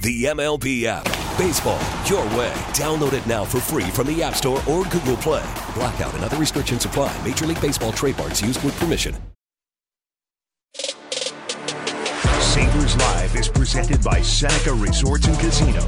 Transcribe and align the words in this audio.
The 0.00 0.26
MLB 0.26 0.84
app. 0.84 1.02
Baseball, 1.36 1.80
your 2.06 2.22
way. 2.38 2.52
Download 2.70 3.12
it 3.14 3.26
now 3.26 3.44
for 3.44 3.58
free 3.58 3.90
from 3.90 4.06
the 4.06 4.22
App 4.22 4.36
Store 4.36 4.62
or 4.68 4.84
Google 4.84 5.16
Play. 5.16 5.44
Blackout 5.74 6.14
and 6.14 6.22
other 6.22 6.36
restrictions 6.36 6.84
apply. 6.84 7.12
Major 7.24 7.46
League 7.46 7.60
Baseball 7.60 7.90
trademarks 7.90 8.40
used 8.40 8.62
with 8.62 8.78
permission. 8.78 9.16
Sabres 12.38 12.96
Live 12.96 13.34
is 13.34 13.48
presented 13.48 14.04
by 14.04 14.22
Seneca 14.22 14.72
Resorts 14.72 15.26
and 15.26 15.36
Casino. 15.40 15.82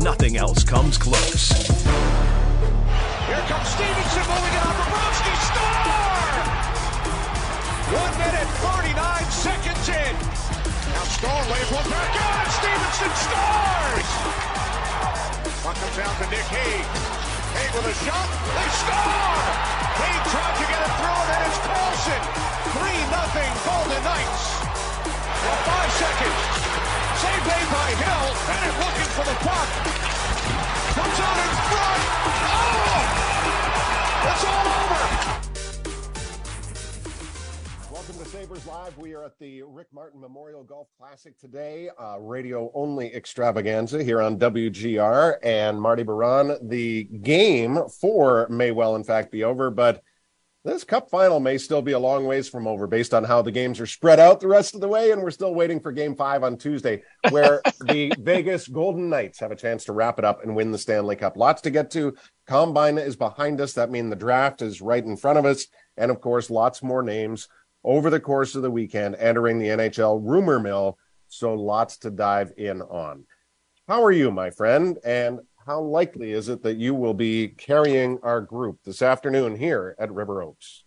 Nothing 0.00 0.38
else 0.38 0.64
comes 0.64 0.98
close. 0.98 1.50
Here 1.50 3.44
comes 3.46 3.68
Stephenson 3.68 4.26
moving 4.26 4.54
it 4.58 4.66
on 4.66 4.74
Bobrovsky. 4.74 5.34
Star! 5.46 6.42
One 7.94 8.18
minute, 8.18 8.48
39 8.58 9.30
seconds 9.30 9.88
in. 9.88 10.16
Now 10.90 11.04
Stone 11.04 11.46
lays 11.50 11.70
one 11.70 11.88
back 11.90 12.10
out, 12.22 12.42
and 12.42 12.52
Stephenson 12.52 13.10
scores! 13.24 13.41
To. 16.42 16.58
Hague 16.58 17.74
with 17.76 17.86
a 17.86 17.96
shot. 18.02 18.28
They 18.50 18.68
score! 18.82 19.38
Hague 20.02 20.26
tried 20.26 20.56
to 20.58 20.64
get 20.66 20.80
it 20.82 20.92
through, 20.98 21.22
and 21.32 21.40
it's 21.46 21.60
Karlsson. 21.62 22.22
3-0 22.82 23.62
Golden 23.62 24.02
Knights. 24.02 24.44
Well, 25.38 25.60
five 25.70 25.90
seconds. 26.02 26.40
Save 27.22 27.42
made 27.46 27.68
by 27.70 27.88
Hill. 27.94 28.26
Bennett 28.50 28.74
looking 28.82 29.10
for 29.14 29.24
the 29.24 29.36
puck. 29.46 29.68
Comes 30.98 31.18
out 31.22 31.38
in 31.38 31.50
front. 31.70 32.02
Oh! 32.50 33.06
It's 34.26 34.44
all 34.44 34.66
over. 34.66 35.41
Sabres 38.52 38.66
Live. 38.66 38.98
We 38.98 39.14
are 39.14 39.24
at 39.24 39.38
the 39.38 39.62
Rick 39.62 39.86
Martin 39.94 40.20
Memorial 40.20 40.62
Golf 40.62 40.88
Classic 40.98 41.38
today, 41.38 41.88
uh, 41.98 42.18
radio 42.18 42.70
only 42.74 43.14
extravaganza 43.14 44.04
here 44.04 44.20
on 44.20 44.38
WGR. 44.38 45.36
And 45.42 45.80
Marty 45.80 46.02
Biron, 46.02 46.58
the 46.60 47.04
game 47.04 47.78
for 47.88 48.46
may 48.50 48.70
well, 48.70 48.96
in 48.96 49.04
fact, 49.04 49.32
be 49.32 49.42
over, 49.42 49.70
but 49.70 50.02
this 50.66 50.84
cup 50.84 51.08
final 51.08 51.40
may 51.40 51.56
still 51.56 51.80
be 51.80 51.92
a 51.92 51.98
long 51.98 52.26
ways 52.26 52.46
from 52.46 52.66
over 52.66 52.86
based 52.86 53.14
on 53.14 53.24
how 53.24 53.40
the 53.40 53.50
games 53.50 53.80
are 53.80 53.86
spread 53.86 54.20
out 54.20 54.40
the 54.40 54.48
rest 54.48 54.74
of 54.74 54.82
the 54.82 54.88
way. 54.88 55.12
And 55.12 55.22
we're 55.22 55.30
still 55.30 55.54
waiting 55.54 55.80
for 55.80 55.90
game 55.90 56.14
five 56.14 56.44
on 56.44 56.58
Tuesday, 56.58 57.02
where 57.30 57.62
the 57.86 58.12
Vegas 58.18 58.68
Golden 58.68 59.08
Knights 59.08 59.40
have 59.40 59.50
a 59.50 59.56
chance 59.56 59.84
to 59.84 59.94
wrap 59.94 60.18
it 60.18 60.26
up 60.26 60.42
and 60.42 60.54
win 60.54 60.72
the 60.72 60.78
Stanley 60.78 61.16
Cup. 61.16 61.38
Lots 61.38 61.62
to 61.62 61.70
get 61.70 61.90
to. 61.92 62.14
Combine 62.46 62.98
is 62.98 63.16
behind 63.16 63.62
us. 63.62 63.72
That 63.72 63.90
means 63.90 64.10
the 64.10 64.16
draft 64.16 64.60
is 64.60 64.82
right 64.82 65.04
in 65.04 65.16
front 65.16 65.38
of 65.38 65.46
us. 65.46 65.68
And 65.96 66.10
of 66.10 66.20
course, 66.20 66.50
lots 66.50 66.82
more 66.82 67.02
names 67.02 67.48
over 67.84 68.10
the 68.10 68.20
course 68.20 68.54
of 68.54 68.62
the 68.62 68.70
weekend 68.70 69.16
entering 69.16 69.58
the 69.58 69.68
NHL 69.68 70.20
rumor 70.22 70.60
mill. 70.60 70.98
So 71.28 71.54
lots 71.54 71.96
to 71.98 72.10
dive 72.10 72.52
in 72.56 72.82
on. 72.82 73.24
How 73.88 74.04
are 74.04 74.12
you, 74.12 74.30
my 74.30 74.50
friend? 74.50 74.98
And 75.04 75.40
how 75.66 75.80
likely 75.80 76.32
is 76.32 76.48
it 76.48 76.62
that 76.62 76.76
you 76.76 76.94
will 76.94 77.14
be 77.14 77.48
carrying 77.48 78.18
our 78.22 78.40
group 78.40 78.78
this 78.84 79.02
afternoon 79.02 79.56
here 79.56 79.96
at 79.98 80.12
River 80.12 80.42
Oaks? 80.42 80.84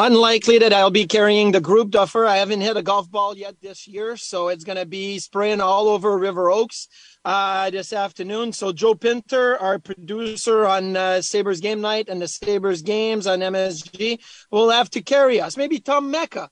Unlikely 0.00 0.58
that 0.58 0.72
I'll 0.72 0.92
be 0.92 1.08
carrying 1.08 1.50
the 1.50 1.60
group 1.60 1.90
duffer. 1.90 2.24
I 2.24 2.36
haven't 2.36 2.60
hit 2.60 2.76
a 2.76 2.82
golf 2.82 3.10
ball 3.10 3.36
yet 3.36 3.56
this 3.60 3.88
year, 3.88 4.16
so 4.16 4.46
it's 4.46 4.62
going 4.62 4.78
to 4.78 4.86
be 4.86 5.18
spraying 5.18 5.60
all 5.60 5.88
over 5.88 6.16
River 6.16 6.52
Oaks 6.52 6.86
uh, 7.24 7.68
this 7.70 7.92
afternoon. 7.92 8.52
So 8.52 8.70
Joe 8.70 8.94
Pinter, 8.94 9.58
our 9.58 9.80
producer 9.80 10.64
on 10.66 10.96
uh, 10.96 11.20
Sabres 11.20 11.60
Game 11.60 11.80
Night 11.80 12.08
and 12.08 12.22
the 12.22 12.28
Sabres 12.28 12.82
Games 12.82 13.26
on 13.26 13.40
MSG, 13.40 14.20
will 14.52 14.70
have 14.70 14.88
to 14.90 15.02
carry 15.02 15.40
us. 15.40 15.56
Maybe 15.56 15.80
Tom 15.80 16.12
Mecca 16.12 16.48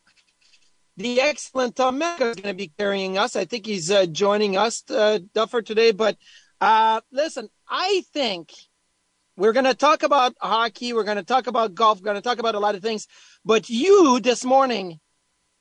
the 0.96 1.20
excellent 1.20 1.76
Tom 1.76 1.98
Mecca 1.98 2.30
is 2.30 2.36
going 2.36 2.52
to 2.52 2.58
be 2.58 2.72
carrying 2.76 3.16
us. 3.16 3.36
I 3.36 3.44
think 3.44 3.64
he's 3.64 3.92
uh, 3.92 4.06
joining 4.06 4.56
us, 4.56 4.82
uh, 4.90 5.20
Duffer, 5.34 5.62
today. 5.62 5.92
But 5.92 6.16
uh, 6.60 7.00
listen, 7.12 7.48
I 7.68 8.02
think 8.12 8.50
we're 9.36 9.52
going 9.52 9.66
to 9.66 9.74
talk 9.74 10.02
about 10.02 10.34
hockey. 10.40 10.92
We're 10.92 11.04
going 11.04 11.18
to 11.18 11.24
talk 11.24 11.46
about 11.46 11.74
golf. 11.74 12.00
We're 12.00 12.06
going 12.06 12.16
to 12.16 12.22
talk 12.22 12.38
about 12.38 12.54
a 12.54 12.60
lot 12.60 12.74
of 12.74 12.82
things. 12.82 13.06
But 13.44 13.68
you 13.68 14.20
this 14.20 14.44
morning 14.44 15.00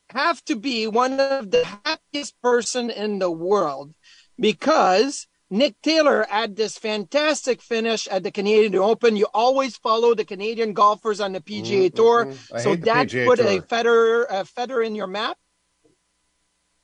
have 0.09 0.44
to 0.46 0.56
be 0.56 0.88
one 0.88 1.19
of 1.19 1.52
the 1.52 1.66
happiest 1.84 2.40
person 2.41 2.90
in 2.90 3.19
the 3.19 3.31
world 3.31 3.94
because 4.40 5.28
Nick 5.50 5.75
Taylor 5.81 6.25
had 6.30 6.56
this 6.56 6.78
fantastic 6.78 7.62
finish 7.62 8.08
at 8.08 8.24
the 8.24 8.31
Canadian 8.31 8.75
Open. 8.75 9.16
You 9.16 9.28
always 9.34 9.78
follow 9.78 10.16
the 10.16 10.25
Canadian 10.25 10.74
golfers 10.74 11.19
on 11.19 11.34
the 11.34 11.41
PGA 11.41 11.88
mm-hmm. 11.88 11.96
Tour, 11.96 12.25
mm-hmm. 12.25 12.58
so 12.59 12.75
that 12.75 13.08
PGA 13.08 13.25
put 13.25 13.40
Tour. 13.40 13.47
a 13.47 13.62
feather 13.62 14.24
a 14.25 14.46
feather 14.46 14.81
in 14.81 14.96
your 14.96 15.08
map. 15.08 15.38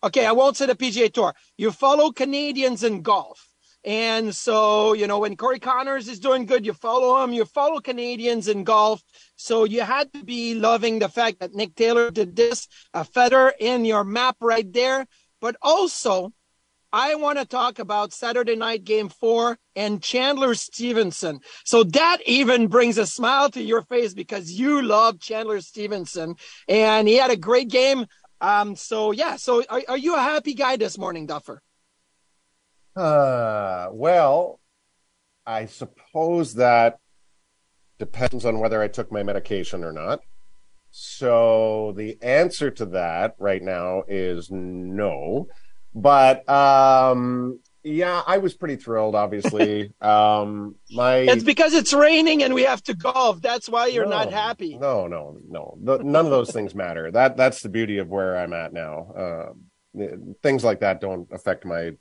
Okay, 0.04 0.26
I 0.26 0.32
won't 0.32 0.58
say 0.58 0.66
the 0.66 0.76
PGA 0.76 1.12
Tour. 1.12 1.34
You 1.58 1.72
follow 1.72 2.12
Canadians 2.12 2.84
in 2.84 3.02
golf. 3.02 3.51
And 3.84 4.36
so, 4.36 4.94
you 4.94 5.08
know, 5.08 5.20
when 5.20 5.36
Corey 5.36 5.60
Conners 5.60 6.08
is 6.08 6.20
doing 6.20 6.46
good, 6.46 6.66
you 6.66 6.74
follow 6.74 7.24
him, 7.24 7.34
you 7.34 7.46
follow 7.46 7.80
Canadians 7.80 8.48
in 8.48 8.64
golf. 8.64 9.02
So 9.36 9.64
you 9.64 9.82
had 9.82 10.14
to 10.14 10.24
be 10.24 10.54
loving 10.54 11.00
the 11.00 11.10
fact 11.10 11.40
that 11.40 11.56
Nick 11.56 11.76
Taylor 11.76 12.12
did 12.12 12.36
this, 12.36 12.68
a 12.94 13.04
feather 13.04 13.52
in 13.60 13.86
your 13.86 14.04
map 14.04 14.38
right 14.40 14.72
there. 14.72 15.08
But 15.40 15.56
also, 15.64 16.32
I 16.94 17.16
want 17.16 17.40
to 17.40 17.46
talk 17.46 17.80
about 17.80 18.14
Saturday 18.14 18.56
night 18.56 18.84
game 18.84 19.10
four 19.10 19.58
and 19.76 20.04
Chandler 20.04 20.54
Stephenson. 20.54 21.40
So 21.64 21.84
that 21.84 22.18
even 22.26 22.68
brings 22.68 22.98
a 22.98 23.08
smile 23.08 23.50
to 23.52 23.64
your 23.64 23.82
face 23.82 24.14
because 24.14 24.52
you 24.52 24.82
love 24.82 25.20
Chandler 25.20 25.62
Stephenson 25.62 26.36
and 26.68 27.08
he 27.08 27.16
had 27.16 27.32
a 27.32 27.38
great 27.38 27.70
game. 27.70 28.06
Um, 28.42 28.76
so 28.76 29.12
yeah, 29.12 29.38
so 29.38 29.64
are, 29.70 29.82
are 29.88 29.98
you 29.98 30.16
a 30.16 30.22
happy 30.22 30.54
guy 30.54 30.76
this 30.76 30.98
morning, 30.98 31.26
Duffer? 31.26 31.62
Uh, 32.96 33.88
well, 33.92 34.60
I 35.46 35.66
suppose 35.66 36.56
that 36.56 37.00
depends 37.98 38.46
on 38.46 38.60
whether 38.60 38.82
I 38.82 38.88
took 38.88 39.12
my 39.12 39.24
medication 39.24 39.84
or 39.84 39.92
not. 39.92 40.22
So 40.92 41.94
the 41.96 42.18
answer 42.22 42.70
to 42.72 42.86
that 42.88 43.36
right 43.40 43.62
now 43.62 44.04
is 44.08 44.50
no. 44.52 45.48
But 45.94 46.48
um 46.50 47.60
yeah, 47.84 48.22
I 48.28 48.38
was 48.38 48.54
pretty 48.54 48.76
thrilled, 48.76 49.16
obviously. 49.16 49.94
um 50.02 50.76
my 50.92 51.18
It's 51.18 51.44
because 51.44 51.74
it's 51.74 51.94
raining 51.94 52.44
and 52.44 52.54
we 52.54 52.64
have 52.64 52.84
to 52.84 52.94
golf. 52.94 53.42
That's 53.42 53.70
why 53.70 53.88
you're 53.88 54.06
No, 54.06 54.12
not 54.12 54.34
happy. 54.34 54.78
No, 54.78 55.08
no, 55.08 55.38
no. 55.48 55.78
The, 55.82 56.04
none 56.04 56.26
of 56.26 56.32
those 56.32 56.52
things 56.52 56.76
matter. 56.76 57.10
That 57.12 57.38
that's 57.38 57.62
the 57.62 57.70
beauty 57.70 58.00
of 58.00 58.10
where 58.10 58.38
I'm 58.38 58.54
at 58.54 58.74
now. 58.74 59.12
Uh, 59.16 59.54
things 60.42 60.64
like 60.64 60.80
that 60.82 61.02
don't 61.02 61.28
affect 61.32 61.66
my 61.66 61.92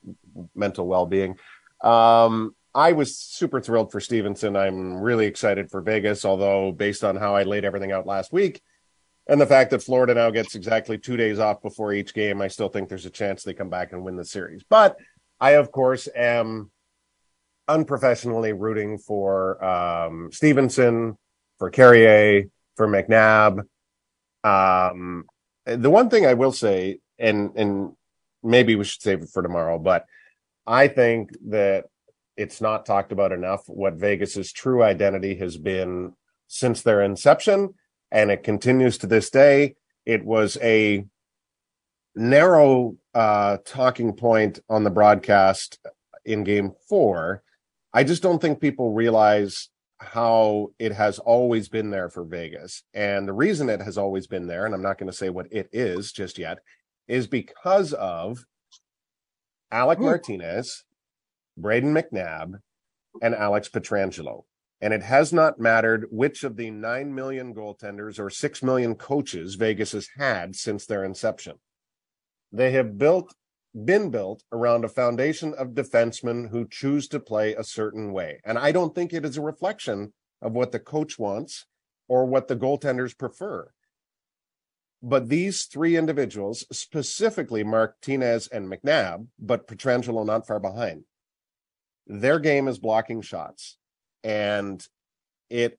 mental 0.55 0.87
well-being. 0.87 1.37
Um, 1.83 2.55
I 2.75 2.93
was 2.93 3.17
super 3.17 3.61
thrilled 3.61 3.91
for 3.91 4.01
Stephenson. 4.01 4.57
I'm 4.57 5.01
really 5.01 5.27
excited 5.27 5.71
for 5.71 5.81
Vegas, 5.81 6.25
although 6.25 6.73
based 6.73 7.03
on 7.03 7.17
how 7.17 7.35
I 7.35 7.43
laid 7.43 7.65
everything 7.65 7.93
out 7.93 8.07
last 8.07 8.33
week 8.33 8.63
and 9.31 9.41
the 9.41 9.47
fact 9.47 9.71
that 9.71 9.83
Florida 9.83 10.13
now 10.13 10.31
gets 10.31 10.57
exactly 10.57 10.99
two 10.99 11.17
days 11.17 11.39
off 11.39 11.63
before 11.63 11.93
each 11.93 12.15
game, 12.15 12.43
I 12.43 12.49
still 12.49 12.69
think 12.69 12.89
there's 12.89 13.07
a 13.07 13.11
chance 13.11 13.45
they 13.45 13.55
come 13.55 13.71
back 13.71 13.93
and 13.93 14.03
win 14.03 14.17
the 14.17 14.25
series. 14.25 14.65
But 14.69 14.97
I, 15.39 15.53
of 15.53 15.71
course, 15.71 16.09
am 16.15 16.73
unprofessionally 17.69 18.53
rooting 18.53 18.99
for 18.99 19.65
um, 19.65 20.31
Stephenson, 20.33 21.17
for 21.59 21.71
Carrier, 21.71 22.47
for 22.77 22.89
McNabb. 22.89 23.63
Um, 24.43 25.27
the 25.65 25.91
one 25.91 26.11
thing 26.11 26.27
I 26.27 26.35
will 26.35 26.53
say, 26.53 26.99
and 27.21 27.53
and 27.57 27.93
maybe 28.43 28.75
we 28.75 28.85
should 28.85 29.03
save 29.03 29.23
it 29.23 29.29
for 29.29 29.43
tomorrow, 29.43 29.79
but 29.79 30.07
I 30.67 30.89
think 30.89 31.31
that 31.49 31.85
it's 32.37 32.61
not 32.61 32.87
talked 32.87 33.13
about 33.13 33.33
enough 33.33 33.65
what 33.67 33.95
Vegas's 33.95 34.53
true 34.53 34.83
identity 34.83 35.35
has 35.37 35.57
been 35.57 36.15
since 36.47 36.83
their 36.83 37.03
inception, 37.03 37.75
and 38.11 38.31
it 38.31 38.43
continues 38.43 38.99
to 38.99 39.07
this 39.07 39.31
day. 39.31 39.75
It 40.07 40.25
was 40.25 40.57
a 40.63 41.05
narrow 42.17 42.97
uh, 43.15 43.59
talking 43.65 44.15
point 44.15 44.59
on 44.69 44.85
the 44.85 44.91
broadcast 44.91 45.79
in 46.25 46.45
game 46.45 46.73
four. 46.89 47.43
I 47.93 48.05
just 48.05 48.23
don't 48.23 48.41
think 48.41 48.61
people 48.61 48.93
realize 48.93 49.69
how 49.99 50.69
it 50.79 50.93
has 50.93 51.19
always 51.19 51.69
been 51.69 51.91
there 51.91 52.09
for 52.09 52.25
Vegas. 52.25 52.83
And 52.95 53.29
the 53.29 53.35
reason 53.35 53.69
it 53.69 53.83
has 53.83 53.99
always 53.99 54.27
been 54.27 54.47
there, 54.47 54.65
and 54.65 54.75
I'm 54.75 54.83
not 54.83 54.99
going 54.99 55.11
to 55.11 55.17
say 55.17 55.29
what 55.29 55.53
it 55.53 55.69
is 55.73 56.13
just 56.13 56.39
yet, 56.39 56.59
is 57.11 57.27
because 57.27 57.93
of 57.93 58.45
Alec 59.73 59.99
hmm. 59.99 60.05
Martinez, 60.05 60.85
Brayden 61.59 61.93
McNabb, 61.93 62.61
and 63.21 63.35
Alex 63.35 63.69
Pietrangelo. 63.69 64.45
And 64.81 64.95
it 64.95 65.03
has 65.03 65.33
not 65.33 65.59
mattered 65.59 66.07
which 66.11 66.45
of 66.45 66.57
the 66.57 66.71
9 66.71 67.15
million 67.15 67.53
goaltenders 67.53 68.19
or 68.19 68.31
6 68.31 68.63
million 68.63 68.95
coaches 68.95 69.57
Vegas 69.57 69.93
has 69.93 70.09
had 70.17 70.55
since 70.55 70.87
their 70.87 71.05
inception. 71.05 71.57
They 72.53 72.71
have 72.73 72.97
built, 72.97 73.35
been 73.85 74.11
built 74.11 74.45
around 74.53 74.85
a 74.85 74.89
foundation 74.89 75.53
of 75.55 75.75
defensemen 75.75 76.51
who 76.51 76.67
choose 76.67 77.09
to 77.09 77.21
play 77.21 77.55
a 77.55 77.65
certain 77.65 78.13
way. 78.13 78.41
And 78.45 78.57
I 78.57 78.73
don't 78.73 78.95
think 78.95 79.13
it 79.13 79.25
is 79.25 79.37
a 79.37 79.43
reflection 79.43 80.13
of 80.41 80.53
what 80.53 80.73
the 80.73 80.81
coach 80.81 81.19
wants 81.19 81.67
or 82.09 82.25
what 82.25 82.49
the 82.49 82.57
goaltenders 82.57 83.19
prefer. 83.19 83.71
But 85.03 85.29
these 85.29 85.65
three 85.65 85.97
individuals, 85.97 86.67
specifically 86.73 87.65
Martinez 87.65 88.49
and 88.49 88.67
McNabb, 88.67 89.27
but 89.39 89.67
Pietrangelo 89.67 90.27
not 90.27 90.47
far 90.47 90.61
behind, 90.61 91.05
their 92.07 92.39
game 92.39 92.69
is 92.69 92.79
blocking 92.79 93.23
shots. 93.23 93.79
And 94.23 94.87
it 95.51 95.79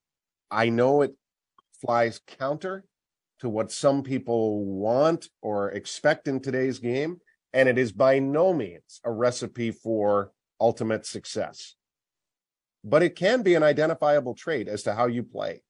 i 0.52 0.70
know 0.70 1.02
it 1.02 1.16
flies 1.80 2.20
counter 2.38 2.84
to 3.40 3.50
what 3.50 3.72
some 3.72 4.04
people 4.04 4.66
want 4.66 5.30
or 5.42 5.72
expect 5.72 6.28
in 6.28 6.40
today's 6.40 6.78
game 6.78 7.20
and 7.54 7.68
it 7.68 7.78
is 7.78 7.92
by 7.92 8.20
no 8.20 8.54
means 8.54 9.00
a 9.04 9.12
recipe 9.12 9.72
for 9.72 10.32
ultimate 10.60 11.06
success. 11.06 11.76
But 12.84 13.02
it 13.02 13.16
can 13.16 13.42
be 13.42 13.56
an 13.56 13.64
identifiable 13.64 14.36
trait 14.36 14.68
as 14.68 14.84
to 14.84 14.94
how 14.94 15.08
you 15.08 15.24
play. 15.24 15.64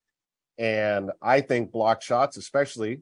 And 0.58 1.12
i 1.22 1.42
think 1.42 1.72
block 1.72 2.02
shots 2.02 2.38
especially 2.38 3.02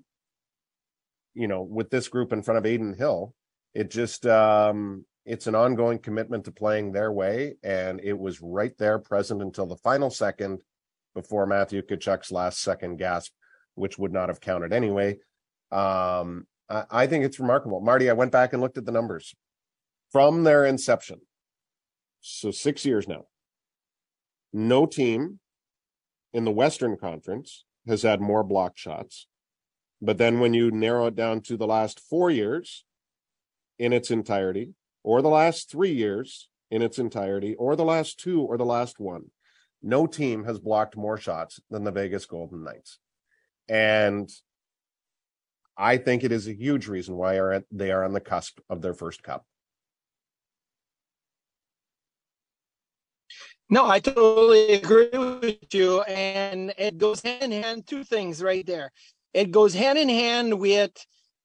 you 1.39 1.47
know 1.47 1.62
with 1.62 1.89
this 1.89 2.07
group 2.07 2.33
in 2.33 2.44
front 2.44 2.57
of 2.57 2.65
Adin 2.65 2.94
Hill 2.94 3.33
it 3.74 3.89
just 3.89 4.25
um 4.25 5.06
it's 5.30 5.45
an 5.45 5.53
ongoing 5.53 6.00
commitment 6.00 6.45
to 6.45 6.51
playing 6.51 6.91
their 6.91 7.12
way, 7.12 7.56
and 7.62 8.01
it 8.03 8.18
was 8.18 8.41
right 8.41 8.75
there 8.80 8.97
present 8.97 9.44
until 9.44 9.68
the 9.68 9.75
final 9.77 10.09
second 10.09 10.63
before 11.13 11.45
Matthew 11.45 11.83
Tkachuk's 11.83 12.31
last 12.31 12.62
second 12.62 12.97
gasp, 12.97 13.31
which 13.75 14.00
would 14.00 14.12
not 14.12 14.30
have 14.30 14.41
counted 14.41 14.74
anyway. 14.74 15.19
Um, 15.71 16.47
I, 16.68 16.86
I 16.89 17.07
think 17.07 17.25
it's 17.25 17.39
remarkable. 17.39 17.80
Marty, 17.80 18.09
I 18.09 18.13
went 18.13 18.31
back 18.31 18.53
and 18.53 18.62
looked 18.62 18.80
at 18.80 18.86
the 18.86 18.91
numbers 18.91 19.36
from 20.12 20.44
their 20.45 20.65
inception. 20.65 21.21
So 22.21 22.50
six 22.50 22.83
years 22.83 23.07
now. 23.07 23.25
No 24.51 24.88
team 24.88 25.39
in 26.33 26.44
the 26.44 26.51
Western 26.51 26.97
Conference 26.97 27.65
has 27.88 28.01
had 28.01 28.19
more 28.19 28.44
block 28.44 28.77
shots. 28.77 29.27
But 30.01 30.18
then 30.18 30.40
when 30.40 30.54
you 30.54 30.72
narrow 30.72 31.07
it 31.07 31.16
down 31.16 31.42
to 31.42 31.57
the 31.57 31.68
last 31.68 32.00
four 32.00 32.30
years 32.31 32.86
in 33.78 33.94
its 33.94 34.12
entirety, 34.12 34.74
or 35.04 35.22
the 35.22 35.30
last 35.30 35.69
three 35.69 35.92
years 35.92 36.50
in 36.72 36.81
its 36.81 37.00
entirety, 37.00 37.56
or 37.56 37.75
the 37.75 37.86
last 37.86 38.19
two, 38.19 38.42
or 38.42 38.57
the 38.57 38.66
last 38.66 39.00
one, 39.00 39.31
no 39.81 40.07
team 40.07 40.44
has 40.46 40.60
blocked 40.60 40.96
more 40.96 41.18
shots 41.18 41.60
than 41.69 41.84
the 41.84 41.92
Vegas 41.92 42.25
Golden 42.25 42.63
Knights. 42.63 43.00
And 43.68 44.30
I 45.78 45.98
think 45.98 46.24
it 46.24 46.31
is 46.31 46.48
a 46.48 46.54
huge 46.54 46.88
reason 46.88 47.16
why 47.16 47.62
they 47.72 47.92
are 47.92 48.04
on 48.04 48.13
the 48.13 48.19
cusp 48.19 48.60
of 48.69 48.81
their 48.81 48.94
first 48.94 49.24
cup. 49.24 49.46
No, 53.69 53.88
I 53.88 54.00
totally 54.00 54.74
agree 54.74 55.10
with 55.13 55.74
you. 55.74 56.01
And 56.01 56.74
it 56.78 56.98
goes 56.98 57.22
hand 57.22 57.54
in 57.54 57.63
hand, 57.63 57.88
two 57.88 58.04
things 58.04 58.42
right 58.42 58.66
there. 58.66 58.92
It 59.34 59.52
goes 59.52 59.74
hand 59.74 59.98
in 59.98 60.10
hand 60.10 60.60
with 60.60 60.92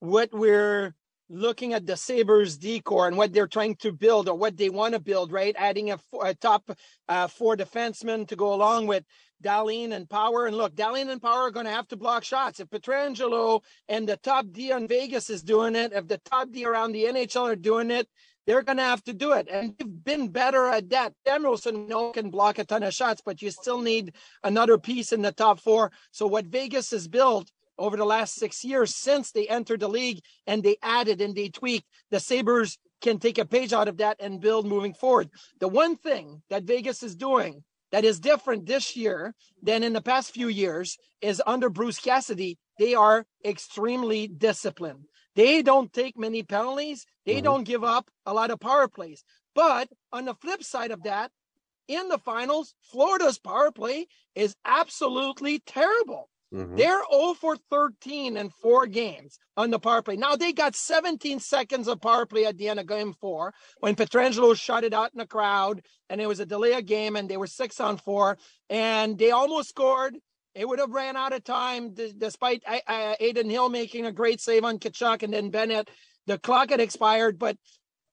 what 0.00 0.30
we're 0.32 0.94
looking 1.28 1.72
at 1.72 1.86
the 1.86 1.96
Sabres 1.96 2.58
D 2.58 2.80
corps 2.80 3.08
and 3.08 3.16
what 3.16 3.32
they're 3.32 3.46
trying 3.46 3.76
to 3.76 3.92
build 3.92 4.28
or 4.28 4.34
what 4.34 4.56
they 4.56 4.70
want 4.70 4.94
to 4.94 5.00
build, 5.00 5.32
right? 5.32 5.54
Adding 5.58 5.90
a, 5.90 5.98
a 6.22 6.34
top 6.34 6.70
uh, 7.08 7.26
four 7.26 7.56
defensemen 7.56 8.28
to 8.28 8.36
go 8.36 8.52
along 8.52 8.86
with 8.86 9.04
Dahlin 9.42 9.92
and 9.92 10.08
Power. 10.08 10.46
And 10.46 10.56
look, 10.56 10.74
Dahlin 10.74 11.10
and 11.10 11.20
Power 11.20 11.42
are 11.42 11.50
going 11.50 11.66
to 11.66 11.72
have 11.72 11.88
to 11.88 11.96
block 11.96 12.24
shots. 12.24 12.60
If 12.60 12.68
Pietrangelo 12.68 13.62
and 13.88 14.08
the 14.08 14.16
top 14.18 14.46
D 14.50 14.72
on 14.72 14.88
Vegas 14.88 15.30
is 15.30 15.42
doing 15.42 15.76
it, 15.76 15.92
if 15.92 16.06
the 16.08 16.18
top 16.18 16.50
D 16.50 16.64
around 16.64 16.92
the 16.92 17.04
NHL 17.04 17.52
are 17.52 17.56
doing 17.56 17.90
it, 17.90 18.08
they're 18.46 18.62
going 18.62 18.76
to 18.76 18.84
have 18.84 19.02
to 19.04 19.14
do 19.14 19.32
it. 19.32 19.48
And 19.50 19.74
they've 19.78 20.04
been 20.04 20.28
better 20.28 20.66
at 20.68 20.90
that. 20.90 21.14
Samuelsson 21.26 21.88
no 21.88 22.10
can 22.10 22.30
block 22.30 22.58
a 22.58 22.64
ton 22.64 22.82
of 22.82 22.92
shots, 22.92 23.22
but 23.24 23.40
you 23.40 23.50
still 23.50 23.80
need 23.80 24.14
another 24.42 24.78
piece 24.78 25.12
in 25.12 25.22
the 25.22 25.32
top 25.32 25.60
four. 25.60 25.92
So 26.10 26.26
what 26.26 26.46
Vegas 26.46 26.90
has 26.90 27.08
built 27.08 27.50
over 27.78 27.96
the 27.96 28.04
last 28.04 28.34
six 28.34 28.64
years 28.64 28.94
since 28.94 29.30
they 29.30 29.48
entered 29.48 29.80
the 29.80 29.88
league 29.88 30.20
and 30.46 30.62
they 30.62 30.76
added 30.82 31.20
and 31.20 31.34
they 31.34 31.48
tweaked. 31.48 31.86
The 32.10 32.20
Sabres 32.20 32.78
can 33.02 33.18
take 33.18 33.38
a 33.38 33.44
page 33.44 33.72
out 33.72 33.88
of 33.88 33.98
that 33.98 34.16
and 34.20 34.40
build 34.40 34.66
moving 34.66 34.94
forward. 34.94 35.30
The 35.60 35.68
one 35.68 35.96
thing 35.96 36.42
that 36.50 36.64
Vegas 36.64 37.02
is 37.02 37.14
doing 37.14 37.64
that 37.92 38.04
is 38.04 38.18
different 38.18 38.66
this 38.66 38.96
year 38.96 39.34
than 39.62 39.82
in 39.82 39.92
the 39.92 40.00
past 40.00 40.32
few 40.32 40.48
years 40.48 40.96
is 41.20 41.42
under 41.46 41.68
Bruce 41.68 41.98
Cassidy, 41.98 42.58
they 42.78 42.94
are 42.94 43.24
extremely 43.44 44.26
disciplined. 44.26 45.04
They 45.36 45.62
don't 45.62 45.92
take 45.92 46.18
many 46.18 46.42
penalties, 46.42 47.06
they 47.26 47.34
mm-hmm. 47.34 47.44
don't 47.44 47.64
give 47.64 47.84
up 47.84 48.10
a 48.26 48.34
lot 48.34 48.50
of 48.50 48.60
power 48.60 48.88
plays. 48.88 49.22
But 49.54 49.88
on 50.12 50.24
the 50.24 50.34
flip 50.34 50.64
side 50.64 50.90
of 50.90 51.04
that, 51.04 51.30
in 51.86 52.08
the 52.08 52.18
finals, 52.18 52.74
Florida's 52.82 53.38
power 53.38 53.70
play 53.70 54.06
is 54.34 54.56
absolutely 54.64 55.60
terrible. 55.60 56.28
Mm-hmm. 56.54 56.76
They're 56.76 57.02
0 57.12 57.34
for 57.34 57.56
13 57.70 58.36
in 58.36 58.48
four 58.48 58.86
games 58.86 59.38
on 59.56 59.70
the 59.70 59.78
power 59.80 60.02
play. 60.02 60.16
Now 60.16 60.36
they 60.36 60.52
got 60.52 60.76
17 60.76 61.40
seconds 61.40 61.88
of 61.88 62.00
power 62.00 62.26
play 62.26 62.44
at 62.44 62.56
the 62.56 62.68
end 62.68 62.78
of 62.78 62.86
game 62.86 63.12
four 63.20 63.52
when 63.80 63.96
Pietrangelo 63.96 64.56
shut 64.56 64.84
it 64.84 64.94
out 64.94 65.10
in 65.12 65.18
the 65.18 65.26
crowd 65.26 65.82
and 66.08 66.20
it 66.20 66.28
was 66.28 66.38
a 66.38 66.46
delay 66.46 66.74
of 66.74 66.86
game 66.86 67.16
and 67.16 67.28
they 67.28 67.36
were 67.36 67.48
six 67.48 67.80
on 67.80 67.96
four 67.96 68.38
and 68.70 69.18
they 69.18 69.32
almost 69.32 69.70
scored. 69.70 70.16
It 70.54 70.68
would 70.68 70.78
have 70.78 70.92
ran 70.92 71.16
out 71.16 71.32
of 71.32 71.42
time 71.42 71.94
d- 71.94 72.14
despite 72.16 72.62
uh, 72.66 73.14
Adin 73.20 73.50
Hill 73.50 73.68
making 73.68 74.06
a 74.06 74.12
great 74.12 74.40
save 74.40 74.62
on 74.62 74.78
Tkachuk 74.78 75.24
and 75.24 75.32
then 75.32 75.50
Bennett. 75.50 75.90
The 76.28 76.38
clock 76.38 76.70
had 76.70 76.80
expired, 76.80 77.36
but 77.36 77.56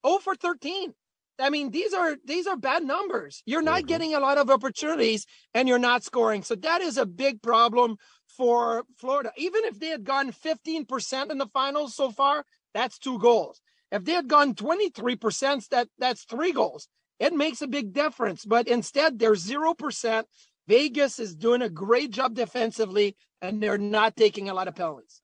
0 0.04 0.18
for 0.18 0.36
13. 0.36 0.94
I 1.40 1.50
mean, 1.50 1.72
these 1.72 1.94
are 1.94 2.18
these 2.26 2.48
are 2.48 2.56
bad 2.56 2.84
numbers. 2.84 3.42
You're 3.46 3.62
not 3.62 3.80
mm-hmm. 3.80 3.88
getting 3.88 4.16
a 4.16 4.20
lot 4.20 4.38
of 4.38 4.50
opportunities 4.50 5.26
and 5.54 5.68
you're 5.68 5.80
not 5.80 6.04
scoring. 6.04 6.44
So 6.44 6.56
that 6.56 6.82
is 6.82 6.98
a 6.98 7.06
big 7.06 7.42
problem 7.42 7.98
for 8.42 8.86
Florida. 8.98 9.32
Even 9.38 9.66
if 9.66 9.80
they 9.80 9.90
had 9.90 10.04
gone 10.04 10.32
15% 10.32 11.32
in 11.32 11.38
the 11.38 11.46
finals 11.54 11.96
so 11.96 12.10
far, 12.10 12.44
that's 12.74 12.98
two 12.98 13.20
goals. 13.20 13.62
If 13.92 14.04
they 14.04 14.14
had 14.14 14.28
gone 14.28 14.56
23%, 14.56 15.70
that 15.70 15.90
that's 16.00 16.24
three 16.24 16.52
goals. 16.52 16.88
It 17.20 17.34
makes 17.34 17.62
a 17.62 17.68
big 17.68 17.94
difference. 17.94 18.44
But 18.44 18.68
instead, 18.68 19.20
they're 19.20 19.34
0%. 19.34 20.24
Vegas 20.68 21.20
is 21.20 21.36
doing 21.36 21.62
a 21.62 21.70
great 21.70 22.10
job 22.10 22.34
defensively, 22.34 23.16
and 23.44 23.62
they're 23.62 23.78
not 23.78 24.16
taking 24.16 24.50
a 24.50 24.56
lot 24.56 24.68
of 24.68 24.76
penalties. 24.76 25.22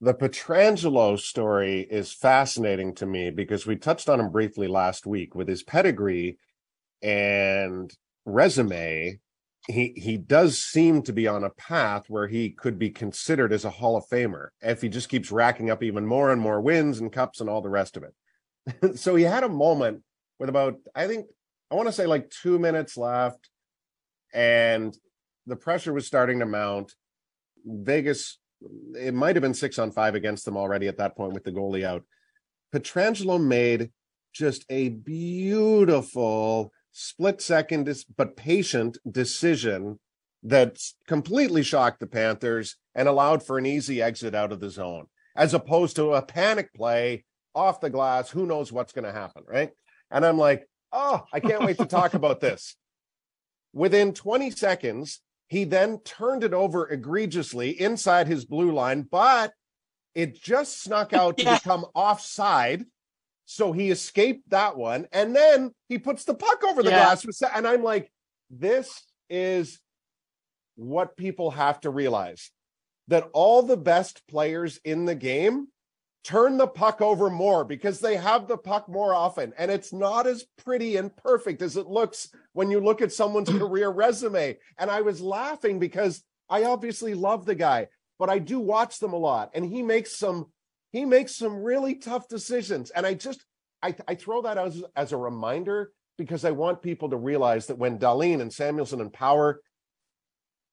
The 0.00 0.14
Pietrangelo 0.14 1.18
story 1.18 1.80
is 1.80 2.12
fascinating 2.12 2.94
to 2.96 3.06
me 3.06 3.30
because 3.30 3.66
we 3.66 3.74
touched 3.74 4.08
on 4.08 4.20
him 4.20 4.30
briefly 4.30 4.68
last 4.68 5.08
week 5.08 5.34
with 5.34 5.48
his 5.48 5.64
pedigree 5.64 6.38
and 7.02 7.92
resume 8.24 9.18
he 9.68 9.92
he 9.96 10.16
does 10.16 10.58
seem 10.58 11.02
to 11.02 11.12
be 11.12 11.28
on 11.28 11.44
a 11.44 11.50
path 11.50 12.04
where 12.08 12.26
he 12.26 12.50
could 12.50 12.78
be 12.78 12.90
considered 12.90 13.52
as 13.52 13.64
a 13.64 13.70
Hall 13.70 13.96
of 13.96 14.04
Famer 14.08 14.48
if 14.60 14.82
he 14.82 14.88
just 14.88 15.08
keeps 15.08 15.30
racking 15.30 15.70
up 15.70 15.82
even 15.82 16.06
more 16.06 16.32
and 16.32 16.40
more 16.40 16.60
wins 16.60 16.98
and 16.98 17.12
cups 17.12 17.40
and 17.40 17.48
all 17.48 17.62
the 17.62 17.68
rest 17.68 17.96
of 17.96 18.02
it. 18.02 18.98
so 18.98 19.14
he 19.14 19.24
had 19.24 19.44
a 19.44 19.48
moment 19.48 20.02
with 20.38 20.48
about 20.48 20.76
I 20.94 21.06
think 21.06 21.26
I 21.70 21.76
want 21.76 21.88
to 21.88 21.92
say 21.92 22.06
like 22.06 22.30
2 22.42 22.58
minutes 22.58 22.96
left 22.96 23.48
and 24.34 24.96
the 25.46 25.56
pressure 25.56 25.92
was 25.92 26.06
starting 26.06 26.40
to 26.40 26.46
mount. 26.46 26.92
Vegas 27.64 28.38
it 28.96 29.14
might 29.14 29.36
have 29.36 29.42
been 29.42 29.54
6 29.54 29.78
on 29.78 29.90
5 29.90 30.14
against 30.14 30.44
them 30.44 30.56
already 30.56 30.88
at 30.88 30.98
that 30.98 31.16
point 31.16 31.34
with 31.34 31.44
the 31.44 31.52
goalie 31.52 31.84
out. 31.84 32.04
Pietrangelo 32.74 33.42
made 33.42 33.90
just 34.32 34.64
a 34.70 34.88
beautiful 34.88 36.72
split 36.92 37.40
second 37.40 38.04
but 38.16 38.36
patient 38.36 38.98
decision 39.10 39.98
that 40.42 40.78
completely 41.06 41.62
shocked 41.62 42.00
the 42.00 42.06
Panthers 42.06 42.76
and 42.94 43.08
allowed 43.08 43.42
for 43.42 43.58
an 43.58 43.66
easy 43.66 44.02
exit 44.02 44.34
out 44.34 44.52
of 44.52 44.60
the 44.60 44.70
zone, 44.70 45.06
as 45.36 45.54
opposed 45.54 45.96
to 45.96 46.12
a 46.12 46.22
panic 46.22 46.72
play 46.74 47.24
off 47.54 47.80
the 47.80 47.90
glass. 47.90 48.30
Who 48.30 48.46
knows 48.46 48.72
what's 48.72 48.92
going 48.92 49.04
to 49.04 49.12
happen, 49.12 49.44
right? 49.46 49.70
And 50.10 50.26
I'm 50.26 50.38
like, 50.38 50.68
oh, 50.92 51.24
I 51.32 51.40
can't 51.40 51.64
wait 51.64 51.78
to 51.78 51.86
talk 51.86 52.14
about 52.14 52.40
this. 52.40 52.76
Within 53.72 54.12
20 54.12 54.50
seconds, 54.50 55.20
he 55.48 55.64
then 55.64 55.98
turned 56.00 56.44
it 56.44 56.52
over 56.52 56.88
egregiously 56.88 57.80
inside 57.80 58.26
his 58.26 58.44
blue 58.44 58.72
line, 58.72 59.02
but 59.02 59.52
it 60.14 60.34
just 60.34 60.82
snuck 60.82 61.12
out 61.12 61.38
to 61.38 61.44
yeah. 61.44 61.58
become 61.58 61.86
offside 61.94 62.84
so 63.44 63.72
he 63.72 63.90
escaped 63.90 64.48
that 64.50 64.76
one. 64.76 65.06
And 65.12 65.34
then 65.34 65.72
he 65.88 65.98
puts 65.98 66.24
the 66.24 66.34
puck 66.34 66.62
over 66.64 66.82
the 66.82 66.90
yeah. 66.90 67.14
glass. 67.14 67.42
And 67.54 67.66
I'm 67.66 67.82
like, 67.82 68.10
this 68.50 69.02
is 69.28 69.80
what 70.76 71.16
people 71.16 71.50
have 71.50 71.80
to 71.80 71.90
realize 71.90 72.50
that 73.08 73.28
all 73.32 73.62
the 73.62 73.76
best 73.76 74.26
players 74.28 74.80
in 74.84 75.04
the 75.04 75.14
game 75.14 75.68
turn 76.24 76.56
the 76.56 76.66
puck 76.66 77.00
over 77.02 77.28
more 77.28 77.64
because 77.64 77.98
they 77.98 78.16
have 78.16 78.46
the 78.46 78.56
puck 78.56 78.88
more 78.88 79.12
often 79.12 79.52
and 79.58 79.70
it's 79.70 79.92
not 79.92 80.26
as 80.26 80.44
pretty 80.64 80.96
and 80.96 81.14
perfect 81.16 81.60
as 81.62 81.76
it 81.76 81.88
looks 81.88 82.30
when 82.52 82.70
you 82.70 82.78
look 82.78 83.02
at 83.02 83.12
someone's 83.12 83.48
career 83.58 83.90
resume 83.90 84.56
and 84.78 84.88
i 84.88 85.00
was 85.00 85.20
laughing 85.20 85.80
because 85.80 86.22
i 86.48 86.62
obviously 86.62 87.12
love 87.12 87.44
the 87.44 87.56
guy 87.56 87.88
but 88.20 88.30
i 88.30 88.38
do 88.38 88.60
watch 88.60 89.00
them 89.00 89.12
a 89.12 89.18
lot 89.18 89.50
and 89.52 89.64
he 89.64 89.82
makes 89.82 90.16
some 90.16 90.46
he 90.92 91.04
makes 91.04 91.34
some 91.34 91.62
really 91.62 91.96
tough 91.96 92.28
decisions 92.28 92.90
and 92.90 93.06
i 93.06 93.14
just 93.14 93.44
i, 93.82 93.94
I 94.06 94.14
throw 94.14 94.42
that 94.42 94.58
as, 94.58 94.82
as 94.94 95.12
a 95.12 95.16
reminder 95.16 95.90
because 96.16 96.44
i 96.44 96.50
want 96.50 96.82
people 96.82 97.10
to 97.10 97.16
realize 97.16 97.66
that 97.66 97.78
when 97.78 97.98
Dahlin 97.98 98.40
and 98.40 98.52
Samuelsson 98.52 99.00
and 99.00 99.12
power 99.12 99.60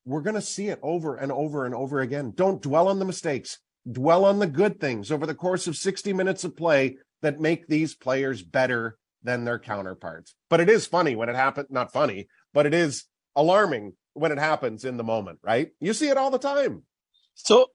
we're 0.06 0.22
going 0.22 0.36
to 0.36 0.42
see 0.42 0.68
it 0.68 0.80
over 0.82 1.16
and 1.16 1.32
over 1.32 1.66
and 1.66 1.74
over 1.74 2.02
again 2.02 2.34
don't 2.36 2.62
dwell 2.62 2.88
on 2.88 3.00
the 3.00 3.06
mistakes 3.06 3.60
dwell 3.90 4.26
on 4.26 4.40
the 4.40 4.48
good 4.48 4.80
things 4.80 5.12
over 5.12 5.26
the 5.26 5.36
course 5.36 5.68
of 5.68 5.76
60 5.76 6.14
minutes 6.14 6.44
of 6.44 6.56
play 6.56 6.98
that 7.22 7.40
make 7.40 7.68
these 7.68 7.96
players 7.96 8.42
better 8.42 8.98
than 9.24 9.44
their 9.44 9.60
counterparts. 9.60 10.36
But 10.50 10.62
it 10.62 10.70
is 10.70 10.86
funny 10.86 11.16
when 11.16 11.30
it 11.30 11.36
happens, 11.36 11.68
not 11.70 11.92
funny, 11.92 12.28
but 12.54 12.66
it 12.66 12.74
is 12.74 13.06
alarming 13.36 13.94
when 14.14 14.32
it 14.32 14.38
happens 14.38 14.86
in 14.86 14.98
the 14.98 15.04
moment, 15.04 15.40
right? 15.44 15.70
You 15.80 15.94
see 15.94 16.10
it 16.10 16.18
all 16.18 16.32
the 16.32 16.40
time. 16.40 16.84
So 17.36 17.68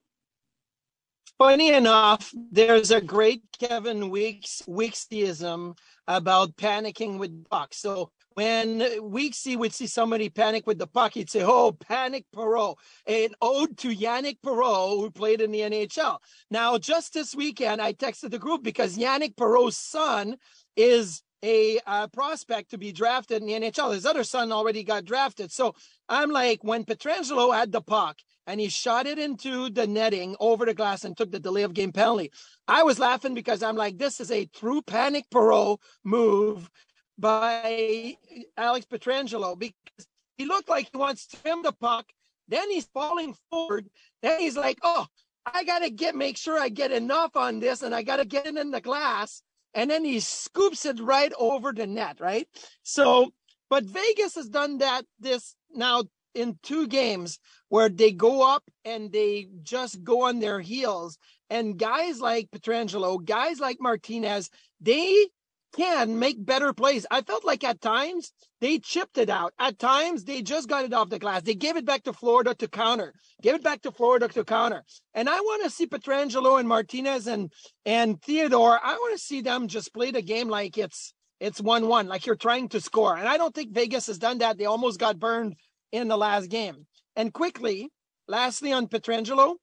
funny 1.39 1.73
enough, 1.73 2.33
there's 2.51 2.91
a 2.91 3.01
great 3.01 3.43
Kevin 3.59 4.11
Weekes 4.11 4.63
Weeksism 4.69 5.77
about 6.07 6.57
panicking 6.57 7.19
with 7.19 7.49
pucks. 7.49 7.79
So 7.79 8.11
when 8.35 8.81
Weeksy 8.81 9.57
would 9.57 9.73
see 9.73 9.87
somebody 9.87 10.29
panic 10.29 10.67
with 10.67 10.79
the 10.79 10.87
puck, 10.87 11.15
he'd 11.15 11.31
say, 11.31 11.43
Oh, 11.43 11.73
panic 11.73 12.25
Perreault, 12.35 12.77
an 13.07 13.31
ode 13.41 13.77
to 13.79 13.95
Yannick 13.95 14.39
Perreault, 14.45 15.01
who 15.01 15.11
played 15.11 15.41
in 15.41 15.51
the 15.51 15.61
NHL. 15.61 16.19
Now, 16.51 16.79
just 16.79 17.15
this 17.15 17.35
weekend, 17.35 17.81
I 17.81 17.93
texted 17.93 18.31
the 18.31 18.39
group 18.39 18.63
because 18.63 18.97
Yannick 18.97 19.37
Perreault's 19.37 19.77
son 19.77 20.37
is 20.77 21.23
a 21.43 21.79
uh, 21.87 22.07
prospect 22.09 22.71
to 22.71 22.79
be 22.79 22.93
drafted 22.93 23.43
in 23.43 23.47
the 23.47 23.55
NHL. 23.55 23.93
His 23.93 24.07
other 24.07 24.25
son 24.25 24.53
already 24.53 24.83
got 24.85 25.05
drafted. 25.05 25.53
So 25.53 25.75
I'm 26.09 26.31
like, 26.31 26.63
when 26.63 26.85
Pietrangelo 26.85 27.55
had 27.55 27.73
the 27.73 27.81
puck 27.81 28.17
and 28.47 28.61
he 28.61 28.69
shot 28.69 29.07
it 29.07 29.19
into 29.19 29.71
the 29.71 29.87
netting 29.87 30.37
over 30.41 30.65
the 30.65 30.75
glass 30.75 31.05
and 31.05 31.17
took 31.17 31.31
the 31.31 31.41
delay 31.41 31.63
of 31.63 31.75
game 31.75 31.93
penalty, 31.93 32.31
I 32.67 32.83
was 32.83 32.99
laughing 32.99 33.35
because 33.35 33.63
I'm 33.63 33.77
like, 33.77 33.99
this 33.99 34.21
is 34.21 34.31
a 34.31 34.47
true 34.47 34.83
panic 34.83 35.25
Perreault 35.33 35.79
move 36.03 36.71
by 37.19 38.17
Alex 38.57 38.87
Pietrangelo 38.87 39.59
because 39.59 40.09
he 40.37 40.47
looked 40.47 40.69
like 40.69 40.89
he 40.93 40.99
wants 40.99 41.27
to 41.29 41.43
trim 41.43 41.63
the 41.63 41.73
puck. 41.73 42.07
Then 42.49 42.71
he's 42.71 42.87
falling 42.87 43.35
forward. 43.51 43.89
Then 44.23 44.41
he's 44.41 44.57
like, 44.57 44.79
oh, 44.83 45.07
I 45.47 45.65
got 45.65 45.81
to 45.81 45.91
get, 45.91 46.15
make 46.15 46.37
sure 46.37 46.59
I 46.59 46.69
get 46.69 46.91
enough 46.91 47.37
on 47.37 47.61
this 47.61 47.83
and 47.83 47.95
I 47.95 48.03
got 48.03 48.17
to 48.17 48.25
get 48.25 48.47
it 48.47 48.57
in 48.57 48.71
the 48.71 48.81
glass. 48.81 49.43
And 49.75 49.91
then 49.91 50.05
he 50.05 50.21
scoops 50.21 50.85
it 50.85 51.01
right 51.01 51.33
over 51.39 51.73
the 51.73 51.87
net, 51.87 52.21
right? 52.21 52.49
So, 52.83 53.33
but 53.69 53.85
Vegas 53.85 54.37
has 54.37 54.49
done 54.49 54.79
that 54.79 55.05
this 55.19 55.57
now 55.75 56.05
in 56.35 56.59
two 56.63 56.87
games 56.87 57.39
where 57.69 57.89
they 57.89 58.13
go 58.13 58.43
up 58.49 58.65
and 58.85 59.13
they 59.13 59.49
just 59.63 60.03
go 60.03 60.23
on 60.23 60.41
their 60.41 60.61
heels. 60.61 61.19
And 61.51 61.79
guys 61.79 62.21
like 62.21 62.51
Pietrangelo, 62.51 63.25
guys 63.25 63.61
like 63.61 63.79
Martinez, 63.81 64.51
they 64.81 65.29
can 65.77 66.19
make 66.19 66.45
better 66.45 66.73
plays. 66.73 67.07
I 67.11 67.23
felt 67.23 67.45
like 67.45 67.65
at 67.65 67.81
times 67.81 68.33
they 68.61 68.79
chipped 68.79 69.19
it 69.19 69.29
out. 69.29 69.53
At 69.59 69.79
times 69.79 70.25
they 70.25 70.43
just 70.43 70.69
got 70.69 70.85
it 70.85 70.93
off 70.93 71.11
the 71.11 71.19
glass. 71.19 71.43
They 71.43 71.55
gave 71.55 71.77
it 71.77 71.85
back 71.85 72.05
to 72.05 72.13
Florida 72.13 72.55
to 72.55 72.69
counter. 72.69 73.13
Give 73.43 73.57
it 73.57 73.63
back 73.63 73.83
to 73.83 73.93
Florida 73.93 74.29
to 74.29 74.45
counter. 74.45 74.85
And 75.13 75.29
I 75.29 75.41
want 75.41 75.65
to 75.65 75.71
see 75.71 75.87
Pietrangelo 75.87 76.59
and 76.59 76.69
Martinez 76.69 77.27
and 77.27 77.53
and 77.85 78.21
Theodore. 78.23 78.79
I 78.83 78.95
want 78.95 79.19
to 79.19 79.25
see 79.25 79.41
them 79.41 79.69
just 79.69 79.93
play 79.93 80.11
the 80.11 80.23
game 80.23 80.49
like 80.49 80.79
it's 80.79 81.13
it's 81.41 81.61
one 81.61 81.89
one, 81.89 82.07
like 82.07 82.27
you're 82.27 82.37
trying 82.37 82.69
to 82.71 82.81
score. 82.81 83.17
And 83.17 83.29
I 83.29 83.37
don't 83.37 83.55
think 83.55 83.73
Vegas 83.73 84.07
has 84.07 84.19
done 84.19 84.39
that. 84.39 84.57
They 84.59 84.67
almost 84.67 85.01
got 85.01 85.19
burned 85.19 85.57
in 85.93 86.09
the 86.09 86.17
last 86.17 86.49
game. 86.49 86.87
And 87.17 87.33
quickly, 87.33 87.91
lastly 88.27 88.73
on 88.73 88.89
Pietrangelo, 88.89 89.57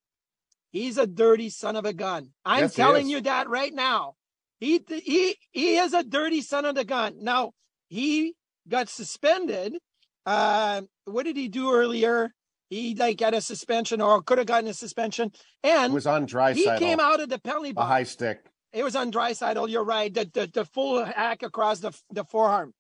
he's 0.70 0.98
a 0.98 1.08
dirty 1.08 1.50
son 1.50 1.76
of 1.76 1.86
a 1.86 1.94
gun. 1.94 2.30
I'm 2.46 2.64
yes, 2.64 2.76
telling 2.76 3.08
you 3.08 3.22
that 3.22 3.50
right 3.50 3.74
now. 3.74 4.16
He 4.62 4.80
he 4.88 5.36
he 5.52 5.78
is 5.78 5.94
a 5.94 6.04
dirty 6.04 6.42
son 6.42 6.66
of 6.66 6.76
the 6.76 6.86
gun. 6.86 7.16
Now 7.20 7.52
he 7.90 8.36
got 8.68 8.90
suspended. 8.90 9.76
Uh, 10.24 10.84
what 11.06 11.24
did 11.24 11.36
he 11.36 11.48
do 11.48 11.74
earlier? 11.74 12.32
He 12.70 12.96
like 12.96 13.18
got 13.18 13.34
a 13.34 13.42
suspension 13.42 14.00
or 14.02 14.22
could 14.22 14.38
have 14.38 14.46
gotten 14.48 14.70
a 14.70 14.74
suspension. 14.76 15.32
And 15.64 15.92
it 15.92 15.96
was 15.96 16.06
on 16.06 16.28
dry 16.28 16.54
He 16.54 16.64
came 16.78 17.00
out 17.00 17.20
of 17.20 17.28
the 17.28 17.40
penalty 17.40 17.74
box. 17.74 17.86
A 17.86 17.88
high 17.88 18.04
stick. 18.04 18.46
It 18.72 18.84
was 18.84 18.96
on 18.96 19.12
Draisaitl. 19.12 19.68
You're 19.68 19.84
right. 19.84 20.14
The, 20.14 20.30
the 20.32 20.50
the 20.54 20.66
full 20.66 21.04
hack 21.04 21.42
across 21.42 21.80
the 21.80 21.92
the 22.12 22.24
forearm. 22.24 22.74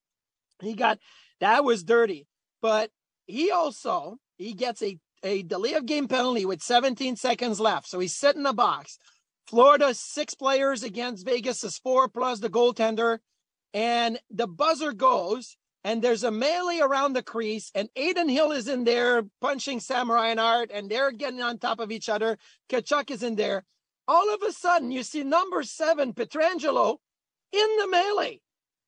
He 0.62 0.76
got 0.76 1.00
that 1.40 1.64
was 1.66 1.84
dirty. 1.84 2.28
But 2.62 2.92
he 3.26 3.50
also 3.50 4.18
he 4.38 4.54
gets 4.54 4.84
a 4.84 5.00
a 5.24 5.42
delay 5.42 5.74
of 5.74 5.88
game 5.88 6.08
penalty 6.08 6.46
with 6.46 6.62
17 6.62 7.16
seconds 7.16 7.60
left. 7.60 7.88
So 7.88 8.00
he's 8.00 8.16
sitting 8.16 8.42
in 8.42 8.44
the 8.44 8.54
box. 8.54 9.00
Florida, 9.52 9.94
six 9.94 10.34
players 10.34 10.82
against 10.82 11.26
Vegas 11.26 11.62
is 11.66 11.78
four 11.78 12.08
plus 12.08 12.40
the 12.40 12.50
goaltender. 12.50 13.20
And 13.74 14.18
the 14.30 14.48
buzzer 14.48 14.94
goes, 14.94 15.58
and 15.84 16.02
there's 16.02 16.24
a 16.24 16.32
melee 16.32 16.80
around 16.80 17.14
the 17.14 17.22
crease, 17.22 17.70
and 17.76 17.90
Adin 17.98 18.30
Hill 18.30 18.54
is 18.54 18.70
in 18.70 18.86
there 18.86 19.24
punching 19.42 19.82
Sam 19.82 20.10
Art, 20.10 20.72
and 20.74 20.90
they're 20.90 21.12
getting 21.12 21.42
on 21.42 21.58
top 21.58 21.82
of 21.82 21.92
each 21.92 22.08
other. 22.08 22.38
Tkachuk 22.70 23.12
is 23.12 23.24
in 23.24 23.36
there. 23.36 23.66
All 24.08 24.34
of 24.34 24.42
a 24.42 24.54
sudden, 24.54 24.90
you 24.90 25.04
see 25.04 25.26
number 25.26 25.64
seven, 25.64 26.14
Pietrangelo, 26.14 27.00
in 27.52 27.78
the 27.78 27.90
melee. 27.90 28.40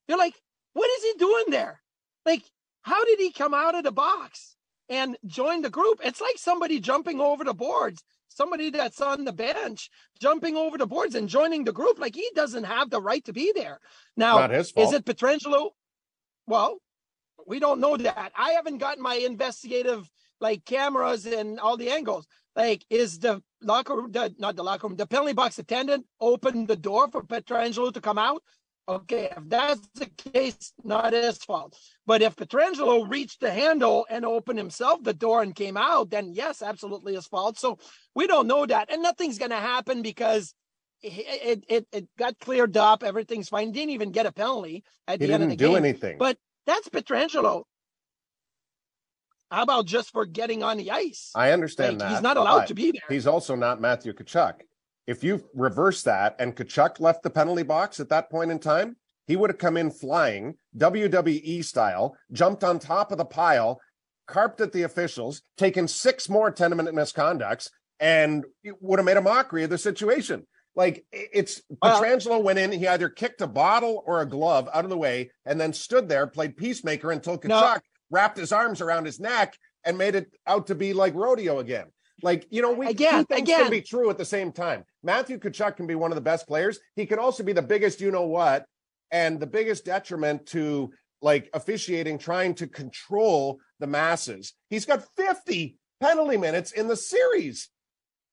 You're 0.07 0.17
like, 0.17 0.35
what 0.71 0.89
is 0.97 1.03
he 1.03 1.13
doing 1.19 1.45
there? 1.49 1.81
Like, 2.25 2.43
how 2.83 3.03
did 3.03 3.19
he 3.19 3.33
come 3.33 3.53
out 3.53 3.75
of 3.75 3.83
the 3.83 3.91
box 3.91 4.55
and 4.87 5.17
join 5.25 5.61
the 5.61 5.69
group? 5.69 5.99
It's 6.05 6.21
like 6.21 6.37
somebody 6.37 6.79
jumping 6.79 7.19
over 7.19 7.43
the 7.43 7.53
boards 7.53 8.01
somebody 8.35 8.69
that's 8.69 9.01
on 9.01 9.25
the 9.25 9.33
bench 9.33 9.89
jumping 10.19 10.55
over 10.55 10.77
the 10.77 10.87
boards 10.87 11.15
and 11.15 11.29
joining 11.29 11.63
the 11.63 11.71
group. 11.73 11.99
Like 11.99 12.15
he 12.15 12.29
doesn't 12.35 12.63
have 12.65 12.89
the 12.89 13.01
right 13.01 13.23
to 13.25 13.33
be 13.33 13.51
there. 13.55 13.79
Now, 14.17 14.37
is 14.75 14.93
it 14.93 15.05
Pietrangelo? 15.05 15.71
Well, 16.47 16.79
we 17.47 17.59
don't 17.59 17.79
know 17.79 17.97
that. 17.97 18.31
I 18.37 18.51
haven't 18.51 18.79
gotten 18.79 19.03
my 19.03 19.15
investigative 19.15 20.09
like 20.39 20.65
cameras 20.65 21.25
and 21.25 21.59
all 21.59 21.77
the 21.77 21.89
angles. 21.89 22.27
Like, 22.55 22.85
is 22.89 23.19
the 23.19 23.41
locker 23.61 23.95
room, 23.95 24.11
the, 24.11 24.33
not 24.37 24.55
the 24.55 24.63
locker 24.63 24.87
room, 24.87 24.95
the 24.95 25.07
penalty 25.07 25.33
box 25.33 25.57
attendant 25.57 26.05
opened 26.19 26.67
the 26.67 26.75
door 26.75 27.09
for 27.09 27.23
Pietrangelo 27.23 27.91
to 27.93 28.01
come 28.01 28.19
out? 28.19 28.43
Okay, 28.87 29.29
if 29.35 29.43
that's 29.47 29.87
the 29.95 30.07
case, 30.07 30.73
not 30.83 31.13
his 31.13 31.37
fault. 31.37 31.77
But 32.05 32.21
if 32.21 32.35
Pietrangelo 32.35 33.09
reached 33.09 33.39
the 33.39 33.49
handle 33.49 34.05
and 34.09 34.25
opened 34.25 34.59
himself 34.59 35.01
the 35.03 35.13
door 35.13 35.41
and 35.41 35.55
came 35.55 35.77
out, 35.77 36.09
then 36.09 36.33
yes, 36.33 36.61
absolutely 36.61 37.15
his 37.15 37.25
fault. 37.25 37.57
So 37.57 37.79
we 38.13 38.27
don't 38.27 38.47
know 38.47 38.65
that, 38.65 38.91
and 38.91 39.01
nothing's 39.01 39.37
going 39.37 39.51
to 39.51 39.57
happen 39.57 40.01
because 40.01 40.53
it, 41.01 41.63
it 41.69 41.87
it 41.93 42.07
got 42.17 42.37
cleared 42.39 42.75
up. 42.75 43.03
Everything's 43.03 43.47
fine. 43.47 43.71
Didn't 43.71 43.91
even 43.91 44.11
get 44.11 44.25
a 44.25 44.33
penalty 44.33 44.83
at 45.07 45.21
he 45.21 45.27
the 45.27 45.33
end 45.33 45.43
of 45.43 45.49
the 45.49 45.55
game. 45.55 45.71
Didn't 45.71 45.81
do 45.81 45.87
anything. 45.87 46.17
But 46.17 46.37
that's 46.65 46.89
Pietrangelo. 46.89 47.63
How 49.49 49.63
about 49.63 49.85
just 49.85 50.11
for 50.11 50.25
getting 50.25 50.61
on 50.63 50.77
the 50.77 50.91
ice? 50.91 51.31
I 51.35 51.51
understand 51.51 51.99
like, 51.99 51.99
that. 51.99 52.11
He's 52.11 52.21
not 52.21 52.37
allowed 52.37 52.67
to 52.67 52.73
be 52.73 52.91
there. 52.91 53.01
He's 53.07 53.27
also 53.27 53.55
not 53.55 53.79
Matthew 53.79 54.11
Tkachuk 54.11 54.55
if 55.07 55.23
you 55.23 55.43
reverse 55.53 56.03
that 56.03 56.35
and 56.39 56.55
Tkachuk 56.55 56.99
left 56.99 57.23
the 57.23 57.29
penalty 57.29 57.63
box 57.63 57.99
at 57.99 58.09
that 58.09 58.29
point 58.29 58.51
in 58.51 58.59
time, 58.59 58.95
he 59.27 59.35
would 59.35 59.49
have 59.49 59.59
come 59.59 59.77
in 59.77 59.91
flying, 59.91 60.55
WWE 60.77 61.63
style, 61.63 62.15
jumped 62.31 62.63
on 62.63 62.79
top 62.79 63.11
of 63.11 63.17
the 63.17 63.25
pile, 63.25 63.79
carped 64.27 64.61
at 64.61 64.71
the 64.71 64.83
officials, 64.83 65.41
taken 65.57 65.87
six 65.87 66.29
more 66.29 66.51
10 66.51 66.75
minute 66.75 66.93
misconducts, 66.93 67.69
and 67.99 68.45
would 68.81 68.99
have 68.99 69.05
made 69.05 69.17
a 69.17 69.21
mockery 69.21 69.63
of 69.63 69.69
the 69.69 69.77
situation. 69.77 70.45
Like 70.75 71.05
it's 71.11 71.61
well, 71.81 72.41
went 72.41 72.59
in, 72.59 72.71
he 72.71 72.87
either 72.87 73.07
kicked 73.07 73.41
a 73.41 73.47
bottle 73.47 74.03
or 74.07 74.21
a 74.21 74.25
glove 74.25 74.67
out 74.73 74.83
of 74.83 74.89
the 74.89 74.97
way 74.97 75.31
and 75.45 75.61
then 75.61 75.71
stood 75.71 76.09
there, 76.09 76.25
played 76.25 76.57
peacemaker 76.57 77.11
until 77.11 77.37
Tkachuk 77.37 77.47
no. 77.47 77.77
wrapped 78.09 78.37
his 78.37 78.51
arms 78.51 78.81
around 78.81 79.05
his 79.05 79.19
neck 79.19 79.55
and 79.85 79.97
made 79.97 80.15
it 80.15 80.33
out 80.47 80.67
to 80.67 80.75
be 80.75 80.93
like 80.93 81.13
rodeo 81.13 81.59
again. 81.59 81.85
Like, 82.23 82.47
you 82.49 82.61
know, 82.61 82.71
we 82.71 82.87
again, 82.87 83.19
two 83.19 83.25
things 83.25 83.41
again. 83.41 83.61
can 83.63 83.69
be 83.69 83.81
true 83.81 84.09
at 84.09 84.17
the 84.17 84.25
same 84.25 84.53
time. 84.53 84.85
Matthew 85.03 85.37
Tkachuk 85.37 85.75
can 85.75 85.85
be 85.85 85.95
one 85.95 86.09
of 86.09 86.15
the 86.15 86.21
best 86.21 86.47
players. 86.47 86.79
He 86.95 87.05
can 87.05 87.19
also 87.19 87.43
be 87.43 87.51
the 87.51 87.61
biggest, 87.61 87.99
you 87.99 88.11
know 88.11 88.25
what, 88.25 88.65
and 89.11 89.39
the 89.39 89.45
biggest 89.45 89.83
detriment 89.83 90.45
to 90.47 90.91
like 91.21 91.49
officiating, 91.53 92.17
trying 92.17 92.55
to 92.55 92.67
control 92.67 93.59
the 93.79 93.87
masses. 93.87 94.53
He's 94.69 94.85
got 94.85 95.05
50 95.17 95.77
penalty 95.99 96.37
minutes 96.37 96.71
in 96.71 96.87
the 96.87 96.95
series. 96.95 97.69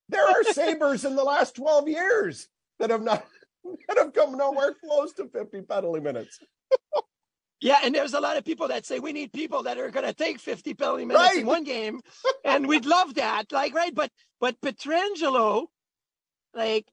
There 0.09 0.25
are 0.25 0.45
Sabres 0.53 1.05
in 1.05 1.17
the 1.17 1.25
last 1.25 1.57
12 1.57 1.89
years 1.89 2.47
that 2.79 2.91
have 2.91 3.03
not 3.03 3.27
that 3.89 3.99
have 3.99 4.13
come 4.13 4.37
nowhere 4.37 4.75
close 4.75 5.13
to 5.15 5.29
50 5.29 5.63
penalty 5.63 6.01
minutes. 6.01 6.39
Yeah, 7.61 7.79
and 7.85 7.95
there's 7.95 8.15
a 8.15 8.21
lot 8.21 8.39
of 8.39 8.45
people 8.45 8.69
that 8.69 8.87
say 8.87 9.01
we 9.01 9.13
need 9.13 9.33
people 9.33 9.65
that 9.65 9.77
are 9.79 9.91
going 9.91 10.07
to 10.07 10.15
take 10.15 10.41
50 10.41 10.73
penalty 10.75 11.05
minutes 11.05 11.25
right. 11.25 11.41
in 11.41 11.47
one 11.47 11.65
game, 11.65 12.01
and 12.45 12.67
we'd 12.67 12.87
love 12.87 13.15
that. 13.15 13.53
Like, 13.53 13.75
right? 13.75 13.95
But 13.95 14.11
but 14.41 14.59
Pietrangelo, 14.63 15.67
like, 16.55 16.87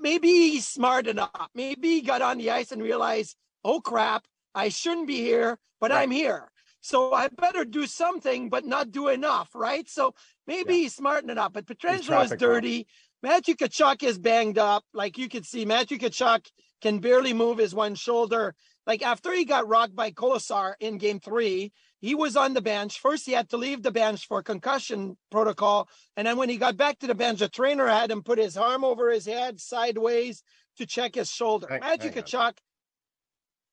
maybe 0.00 0.28
he's 0.28 0.66
smart 0.66 1.06
enough. 1.06 1.48
Maybe 1.54 1.90
he 1.90 2.00
got 2.02 2.22
on 2.22 2.38
the 2.38 2.50
ice 2.50 2.72
and 2.72 2.82
realized, 2.82 3.36
oh 3.64 3.80
crap, 3.80 4.24
I 4.54 4.70
shouldn't 4.70 5.06
be 5.06 5.18
here, 5.18 5.58
but 5.80 5.92
right. 5.92 6.02
I'm 6.02 6.10
here. 6.10 6.50
So 6.80 7.14
I 7.14 7.28
better 7.28 7.64
do 7.64 7.86
something, 7.86 8.50
but 8.50 8.66
not 8.66 8.90
do 8.90 9.08
enough, 9.08 9.50
right? 9.54 9.88
So 9.88 10.14
maybe 10.46 10.74
yeah. 10.74 10.80
he's 10.80 10.94
smart 10.94 11.24
enough. 11.24 11.52
But 11.52 11.66
Pietrangelo 11.66 12.24
is 12.24 12.32
dirty. 12.32 12.86
Matthew 13.22 13.54
Tkachuk 13.54 14.02
is 14.02 14.18
banged 14.18 14.58
up. 14.58 14.84
Like 14.92 15.16
you 15.16 15.30
could 15.30 15.46
see, 15.46 15.64
Matthew 15.64 15.98
Tkachuk 15.98 16.44
can 16.82 16.98
barely 16.98 17.32
move 17.32 17.56
his 17.56 17.74
one 17.74 17.94
shoulder. 17.94 18.54
Like 18.86 19.02
after 19.02 19.32
he 19.32 19.44
got 19.44 19.66
rocked 19.66 19.96
by 19.96 20.10
Kolesar 20.10 20.74
in 20.78 20.98
game 20.98 21.18
three, 21.18 21.72
he 22.00 22.14
was 22.14 22.36
on 22.36 22.52
the 22.52 22.60
bench. 22.60 23.00
First, 23.00 23.24
he 23.24 23.32
had 23.32 23.48
to 23.50 23.56
leave 23.56 23.82
the 23.82 23.90
bench 23.90 24.26
for 24.26 24.42
concussion 24.42 25.16
protocol. 25.30 25.88
And 26.16 26.26
then 26.26 26.36
when 26.36 26.50
he 26.50 26.58
got 26.58 26.76
back 26.76 26.98
to 26.98 27.06
the 27.06 27.14
bench, 27.14 27.38
the 27.38 27.48
trainer 27.48 27.86
had 27.86 28.10
him 28.10 28.22
put 28.22 28.38
his 28.38 28.58
arm 28.58 28.84
over 28.84 29.10
his 29.10 29.24
head 29.24 29.58
sideways 29.58 30.42
to 30.76 30.86
check 30.86 31.14
his 31.14 31.30
shoulder. 31.30 31.66
Hang, 31.70 31.80
Matthew 31.80 32.10
hang 32.10 32.22
Tkachuk. 32.22 32.46
On. 32.46 32.52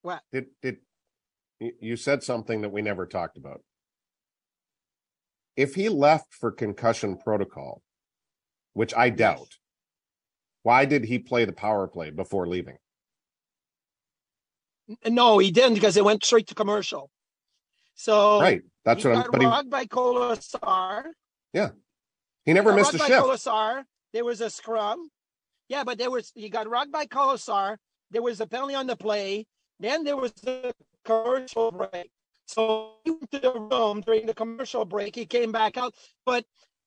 What? 0.03 0.21
Did, 0.31 0.45
did 0.61 0.77
you 1.59 1.97
said 1.97 2.23
something 2.23 2.61
that 2.61 2.71
we 2.71 2.81
never 2.81 3.05
talked 3.05 3.37
about? 3.37 3.61
If 5.57 5.75
he 5.75 5.89
left 5.89 6.33
for 6.33 6.51
concussion 6.51 7.17
protocol, 7.17 7.81
which 8.73 8.95
I 8.95 9.09
doubt, 9.09 9.57
why 10.63 10.85
did 10.85 11.03
he 11.03 11.19
play 11.19 11.43
the 11.43 11.51
power 11.51 11.87
play 11.87 12.11
before 12.11 12.47
leaving? 12.47 12.77
No, 15.05 15.37
he 15.37 15.51
didn't 15.51 15.75
because 15.75 15.97
it 15.97 16.05
went 16.05 16.23
straight 16.23 16.47
to 16.47 16.55
commercial. 16.55 17.09
So 17.95 18.41
right, 18.41 18.61
that's 18.83 19.03
what 19.03 19.15
I'm. 19.15 19.31
But 19.31 19.41
robbed 19.43 19.67
he, 19.67 19.69
by 19.69 19.85
Kolesar. 19.85 21.05
Yeah, 21.53 21.69
he 22.45 22.53
never 22.53 22.73
missed 22.73 22.93
a 22.93 22.97
shift. 22.97 23.11
Kolesar. 23.11 23.83
There 24.13 24.25
was 24.25 24.41
a 24.41 24.49
scrum. 24.49 25.09
Yeah, 25.69 25.83
but 25.83 25.97
there 25.97 26.11
was 26.11 26.31
he 26.35 26.49
got 26.49 26.67
rocked 26.67 26.91
by 26.91 27.05
Kolesar. 27.05 27.77
There 28.11 28.21
was 28.21 28.41
a 28.41 28.47
penalty 28.47 28.75
on 28.75 28.87
the 28.87 28.95
play. 28.95 29.47
Then 29.79 30.03
there 30.03 30.17
was 30.17 30.31
the 30.33 30.73
commercial 31.05 31.71
break. 31.71 32.11
So 32.45 32.95
he 33.05 33.11
went 33.11 33.31
to 33.31 33.39
the 33.39 33.53
room 33.53 34.01
during 34.01 34.25
the 34.25 34.33
commercial 34.33 34.83
break. 34.83 35.15
He 35.15 35.25
came 35.25 35.51
back 35.51 35.77
out. 35.77 35.95
But 36.25 36.45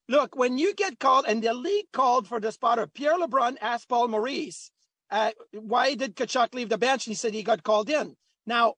look, 0.08 0.36
when 0.36 0.58
you 0.58 0.74
get 0.74 0.98
called, 0.98 1.24
and 1.26 1.42
the 1.42 1.54
league 1.54 1.90
called 1.92 2.28
for 2.28 2.40
the 2.40 2.52
spotter, 2.52 2.86
Pierre 2.86 3.18
LeBrun 3.18 3.56
asked 3.60 3.88
Paul 3.88 4.08
Maurice, 4.08 4.70
uh, 5.10 5.30
why 5.52 5.94
did 5.94 6.16
Tkachuk 6.16 6.54
leave 6.54 6.68
the 6.68 6.78
bench? 6.78 7.06
And 7.06 7.12
he 7.12 7.16
said 7.16 7.34
he 7.34 7.42
got 7.42 7.62
called 7.62 7.90
in. 7.90 8.16
Now, 8.46 8.74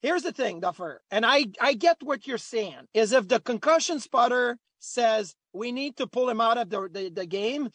here's 0.00 0.22
the 0.22 0.32
thing, 0.32 0.60
Duffer, 0.60 1.00
and 1.10 1.24
I, 1.24 1.46
I 1.60 1.74
get 1.74 1.98
what 2.02 2.26
you're 2.26 2.38
saying, 2.38 2.86
is 2.94 3.12
if 3.12 3.28
the 3.28 3.40
concussion 3.40 4.00
spotter 4.00 4.58
says 4.78 5.34
we 5.52 5.72
need 5.72 5.96
to 5.96 6.06
pull 6.06 6.28
him 6.28 6.40
out 6.40 6.58
of 6.58 6.70
the, 6.70 6.88
the, 6.92 7.10
the 7.10 7.26
game, 7.26 7.70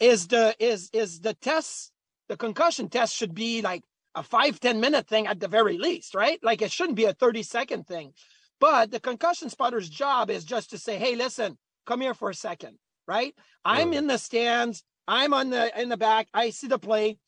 is 0.00 0.28
the 0.28 0.54
is 0.58 0.90
is 0.92 1.20
the 1.20 1.34
test, 1.34 1.92
the 2.28 2.36
concussion 2.36 2.88
test 2.88 3.14
should 3.14 3.34
be 3.34 3.62
like 3.62 3.82
a 4.14 4.22
five 4.22 4.60
ten 4.60 4.80
minute 4.80 5.08
thing 5.08 5.26
at 5.26 5.40
the 5.40 5.48
very 5.48 5.78
least, 5.78 6.14
right? 6.14 6.38
Like 6.42 6.62
it 6.62 6.70
shouldn't 6.70 6.96
be 6.96 7.04
a 7.04 7.12
30 7.12 7.42
second 7.42 7.86
thing. 7.86 8.12
But 8.60 8.90
the 8.90 9.00
concussion 9.00 9.50
spotter's 9.50 9.88
job 9.88 10.30
is 10.30 10.44
just 10.44 10.70
to 10.70 10.78
say, 10.78 10.98
hey, 10.98 11.14
listen, 11.14 11.56
come 11.86 12.00
here 12.00 12.14
for 12.14 12.30
a 12.30 12.34
second, 12.34 12.76
right? 13.06 13.34
I'm 13.64 13.92
in 13.92 14.06
the 14.08 14.18
stands. 14.18 14.82
I'm 15.06 15.32
on 15.32 15.50
the 15.50 15.80
in 15.80 15.88
the 15.88 15.96
back. 15.96 16.28
I 16.34 16.50
see 16.50 16.66
the 16.66 16.78
play. 16.78 17.18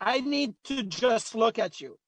I 0.00 0.20
need 0.20 0.54
to 0.64 0.82
just 0.82 1.34
look 1.34 1.58
at 1.58 1.80
you. 1.80 1.98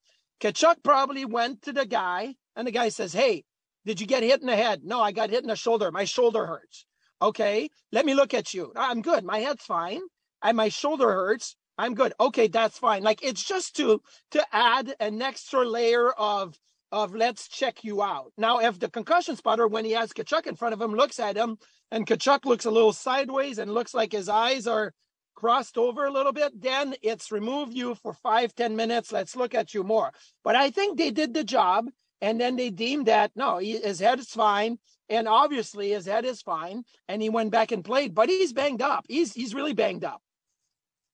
Tkachuk 0.40 0.82
probably 0.82 1.24
went 1.24 1.62
to 1.62 1.72
the 1.72 1.86
guy, 1.86 2.34
and 2.56 2.66
the 2.66 2.72
guy 2.72 2.88
says, 2.88 3.12
Hey, 3.12 3.44
did 3.84 4.00
you 4.00 4.06
get 4.06 4.22
hit 4.22 4.40
in 4.40 4.46
the 4.46 4.56
head? 4.56 4.82
No, 4.84 5.00
I 5.00 5.12
got 5.12 5.30
hit 5.30 5.42
in 5.42 5.48
the 5.48 5.56
shoulder. 5.56 5.90
My 5.90 6.04
shoulder 6.04 6.46
hurts. 6.46 6.86
Okay, 7.22 7.68
let 7.92 8.06
me 8.06 8.14
look 8.14 8.34
at 8.34 8.54
you. 8.54 8.72
I'm 8.76 9.02
good. 9.02 9.24
My 9.24 9.38
head's 9.38 9.64
fine. 9.64 10.00
And 10.42 10.56
my 10.56 10.68
shoulder 10.68 11.10
hurts. 11.10 11.56
I'm 11.76 11.94
good. 11.94 12.12
Okay, 12.20 12.48
that's 12.48 12.78
fine. 12.78 13.02
Like 13.02 13.22
it's 13.22 13.42
just 13.42 13.76
to 13.76 14.02
to 14.32 14.44
add 14.52 14.94
an 15.00 15.20
extra 15.22 15.66
layer 15.66 16.10
of 16.10 16.58
of 16.92 17.14
let's 17.14 17.48
check 17.48 17.84
you 17.84 18.02
out. 18.02 18.32
Now, 18.36 18.58
if 18.58 18.78
the 18.78 18.90
concussion 18.90 19.36
spotter, 19.36 19.66
when 19.68 19.84
he 19.84 19.92
has 19.92 20.12
Tkachuk 20.12 20.46
in 20.46 20.56
front 20.56 20.74
of 20.74 20.80
him, 20.80 20.94
looks 20.94 21.20
at 21.20 21.36
him, 21.36 21.56
and 21.90 22.06
Tkachuk 22.06 22.44
looks 22.44 22.64
a 22.64 22.70
little 22.70 22.92
sideways 22.92 23.58
and 23.58 23.72
looks 23.72 23.94
like 23.94 24.12
his 24.12 24.28
eyes 24.28 24.66
are 24.66 24.92
crossed 25.34 25.78
over 25.78 26.04
a 26.04 26.12
little 26.12 26.32
bit, 26.32 26.60
then 26.60 26.94
it's 27.02 27.32
remove 27.32 27.72
you 27.72 27.94
for 27.94 28.12
five 28.12 28.54
ten 28.54 28.76
minutes. 28.76 29.12
Let's 29.12 29.36
look 29.36 29.54
at 29.54 29.74
you 29.74 29.84
more. 29.84 30.12
But 30.44 30.56
I 30.56 30.70
think 30.70 30.98
they 30.98 31.10
did 31.10 31.34
the 31.34 31.44
job. 31.44 31.86
And 32.22 32.38
then 32.38 32.56
they 32.56 32.68
deemed 32.68 33.06
that 33.06 33.30
no, 33.34 33.56
his 33.58 33.98
head 33.98 34.18
is 34.18 34.28
fine. 34.28 34.78
And 35.08 35.26
obviously 35.26 35.90
his 35.90 36.04
head 36.04 36.26
is 36.26 36.42
fine. 36.42 36.84
And 37.08 37.22
he 37.22 37.30
went 37.30 37.50
back 37.50 37.72
and 37.72 37.82
played, 37.82 38.14
but 38.14 38.28
he's 38.28 38.52
banged 38.52 38.82
up. 38.82 39.06
He's 39.08 39.32
he's 39.32 39.54
really 39.54 39.72
banged 39.72 40.04
up. 40.04 40.20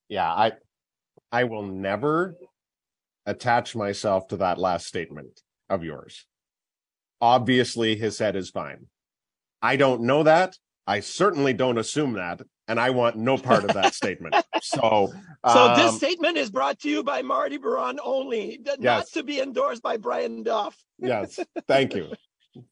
Yeah, 0.09 0.29
I 0.29 0.53
I 1.31 1.45
will 1.45 1.63
never 1.63 2.37
attach 3.25 3.77
myself 3.77 4.29
to 4.29 4.37
that 4.39 4.59
last 4.59 4.87
statement 4.87 5.43
of 5.69 5.85
yours. 5.85 6.27
Obviously 7.21 7.97
his 7.97 8.19
head 8.19 8.35
is 8.35 8.51
fine. 8.51 8.87
I 9.63 9.77
don't 9.77 10.03
know 10.03 10.25
that. 10.25 10.57
I 10.87 11.01
certainly 11.01 11.53
don't 11.53 11.79
assume 11.79 12.15
that 12.15 12.43
and 12.69 12.81
I 12.81 12.91
want 12.91 13.17
no 13.17 13.39
part 13.39 13.65
of 13.65 13.75
that 13.75 13.95
statement. 14.01 14.35
So, 14.63 15.13
so 15.47 15.67
um, 15.67 15.79
this 15.79 15.97
statement 15.97 16.37
is 16.37 16.51
brought 16.51 16.81
to 16.81 16.89
you 16.89 17.03
by 17.03 17.23
Marty 17.23 17.57
Biron 17.57 17.99
only, 18.03 18.61
not 18.65 18.81
yes. 18.81 19.11
to 19.13 19.23
be 19.23 19.41
endorsed 19.41 19.83
by 19.83 19.97
Brian 19.97 20.43
Duff. 20.43 20.77
yes, 20.99 21.39
thank 21.69 21.95
you 21.95 22.13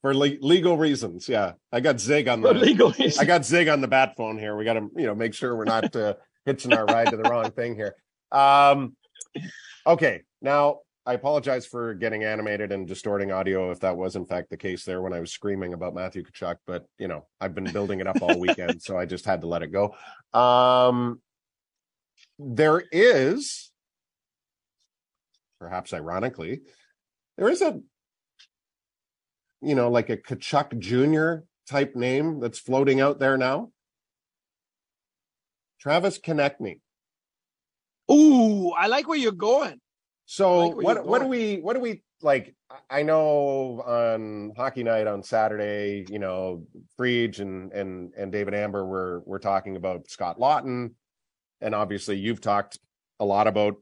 for 0.00 0.14
le- 0.14 0.38
legal 0.40 0.76
reasons. 0.76 1.28
Yeah, 1.28 1.52
I 1.72 1.80
got 1.80 2.00
Zig 2.00 2.28
on 2.28 2.40
the 2.40 2.48
for 2.48 2.54
legal 2.54 2.90
reasons. 2.90 3.18
I 3.20 3.24
got 3.24 3.44
Zig 3.44 3.68
on 3.68 3.80
the 3.80 3.88
bat 3.88 4.14
phone 4.16 4.38
here. 4.38 4.56
We 4.56 4.64
got 4.64 4.74
to 4.74 4.88
you 4.96 5.06
know 5.06 5.14
make 5.14 5.34
sure 5.34 5.56
we're 5.56 5.64
not 5.64 5.94
uh, 5.94 6.14
hitching 6.44 6.72
our 6.72 6.84
ride 6.86 7.10
to 7.10 7.16
the 7.16 7.28
wrong 7.28 7.50
thing 7.50 7.74
here. 7.74 7.94
Um, 8.32 8.96
okay, 9.86 10.22
now 10.40 10.80
I 11.06 11.12
apologize 11.12 11.66
for 11.66 11.92
getting 11.92 12.24
animated 12.24 12.72
and 12.72 12.88
distorting 12.88 13.30
audio 13.30 13.70
if 13.70 13.80
that 13.80 13.96
was 13.96 14.16
in 14.16 14.24
fact 14.24 14.48
the 14.48 14.56
case 14.56 14.84
there 14.84 15.02
when 15.02 15.12
I 15.12 15.20
was 15.20 15.32
screaming 15.32 15.74
about 15.74 15.94
Matthew 15.94 16.24
Tkachuk, 16.24 16.56
but 16.66 16.86
you 16.98 17.08
know, 17.08 17.26
I've 17.40 17.54
been 17.54 17.70
building 17.70 18.00
it 18.00 18.06
up 18.06 18.22
all 18.22 18.38
weekend, 18.38 18.80
so 18.82 18.96
I 18.96 19.04
just 19.04 19.26
had 19.26 19.42
to 19.42 19.46
let 19.46 19.62
it 19.62 19.68
go. 19.72 19.94
Um 20.32 21.20
there 22.38 22.82
is 22.90 23.70
perhaps 25.60 25.92
ironically, 25.92 26.62
there 27.36 27.48
is 27.48 27.60
a 27.60 27.80
you 29.60 29.74
know, 29.74 29.90
like 29.90 30.10
a 30.10 30.16
Tkachuk 30.16 30.78
Jr. 30.78 31.44
type 31.68 31.96
name 31.96 32.40
that's 32.40 32.58
floating 32.58 33.00
out 33.00 33.18
there 33.18 33.36
now. 33.36 33.70
Travis 35.80 36.18
Konecny. 36.18 36.80
Ooh, 38.10 38.70
I 38.70 38.86
like 38.86 39.08
where 39.08 39.18
you're 39.18 39.32
going. 39.32 39.80
So 40.26 40.68
like 40.68 40.84
what 40.84 41.06
what 41.06 41.20
do 41.20 41.28
we 41.28 41.56
what 41.56 41.74
do 41.74 41.80
we 41.80 42.02
like? 42.22 42.54
I 42.90 43.02
know 43.02 43.82
on 43.86 44.52
hockey 44.56 44.82
night 44.82 45.06
on 45.06 45.22
Saturday, 45.22 46.06
you 46.08 46.18
know, 46.18 46.64
Friedge 46.98 47.40
and 47.40 47.72
and 47.72 48.12
and 48.16 48.32
David 48.32 48.54
Amber 48.54 48.86
were 48.86 49.22
were 49.26 49.38
talking 49.38 49.76
about 49.76 50.08
Scott 50.08 50.38
Laughton, 50.38 50.92
and 51.60 51.74
obviously 51.74 52.16
you've 52.16 52.40
talked 52.40 52.78
a 53.20 53.24
lot 53.24 53.46
about 53.46 53.76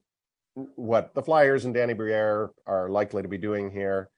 what 0.54 1.14
the 1.14 1.22
Flyers 1.22 1.64
and 1.64 1.72
Danny 1.72 1.94
Briere 1.94 2.50
are 2.66 2.90
likely 2.90 3.22
to 3.22 3.28
be 3.28 3.38
doing 3.38 3.70
here, 3.70 4.10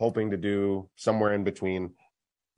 hoping 0.00 0.30
to 0.30 0.36
do 0.36 0.88
somewhere 0.96 1.34
in 1.34 1.44
between. 1.44 1.92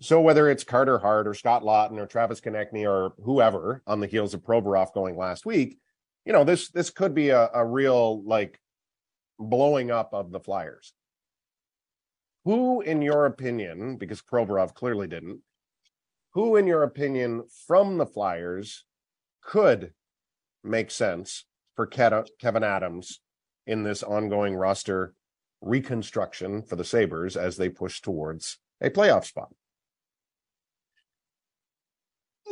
So 0.00 0.20
whether 0.20 0.48
it's 0.48 0.64
Carter 0.64 0.98
Hart 0.98 1.26
or 1.26 1.34
Scott 1.34 1.62
Laughton 1.62 1.98
or 1.98 2.06
Travis 2.06 2.40
Konecny 2.40 2.88
or 2.88 3.14
whoever 3.24 3.82
on 3.86 4.00
the 4.00 4.06
heels 4.06 4.34
of 4.34 4.42
Provorov 4.42 4.92
going 4.92 5.16
last 5.16 5.46
week, 5.46 5.78
you 6.24 6.32
know, 6.32 6.44
this 6.44 6.70
this 6.70 6.90
could 6.90 7.14
be 7.14 7.30
a, 7.30 7.48
a 7.54 7.64
real 7.64 8.22
like 8.24 8.60
blowing 9.38 9.90
up 9.90 10.12
of 10.12 10.30
the 10.30 10.40
Flyers. 10.40 10.92
Who, 12.44 12.80
in 12.82 13.00
your 13.02 13.26
opinion, 13.26 13.96
because 13.96 14.20
Provorov 14.20 14.74
clearly 14.74 15.06
didn't, 15.06 15.40
who, 16.34 16.56
in 16.56 16.66
your 16.66 16.82
opinion, 16.82 17.44
from 17.66 17.96
the 17.96 18.06
Flyers 18.06 18.84
could 19.42 19.92
make 20.62 20.90
sense 20.90 21.44
for 21.74 21.86
Kevyn 21.86 22.62
Adams 22.62 23.20
in 23.66 23.82
this 23.82 24.02
ongoing 24.02 24.54
roster 24.54 25.14
reconstruction 25.60 26.62
for 26.62 26.76
the 26.76 26.84
Sabres 26.84 27.36
as 27.36 27.56
they 27.56 27.68
push 27.68 28.00
towards 28.00 28.58
a 28.80 28.90
playoff 28.90 29.24
spot? 29.24 29.48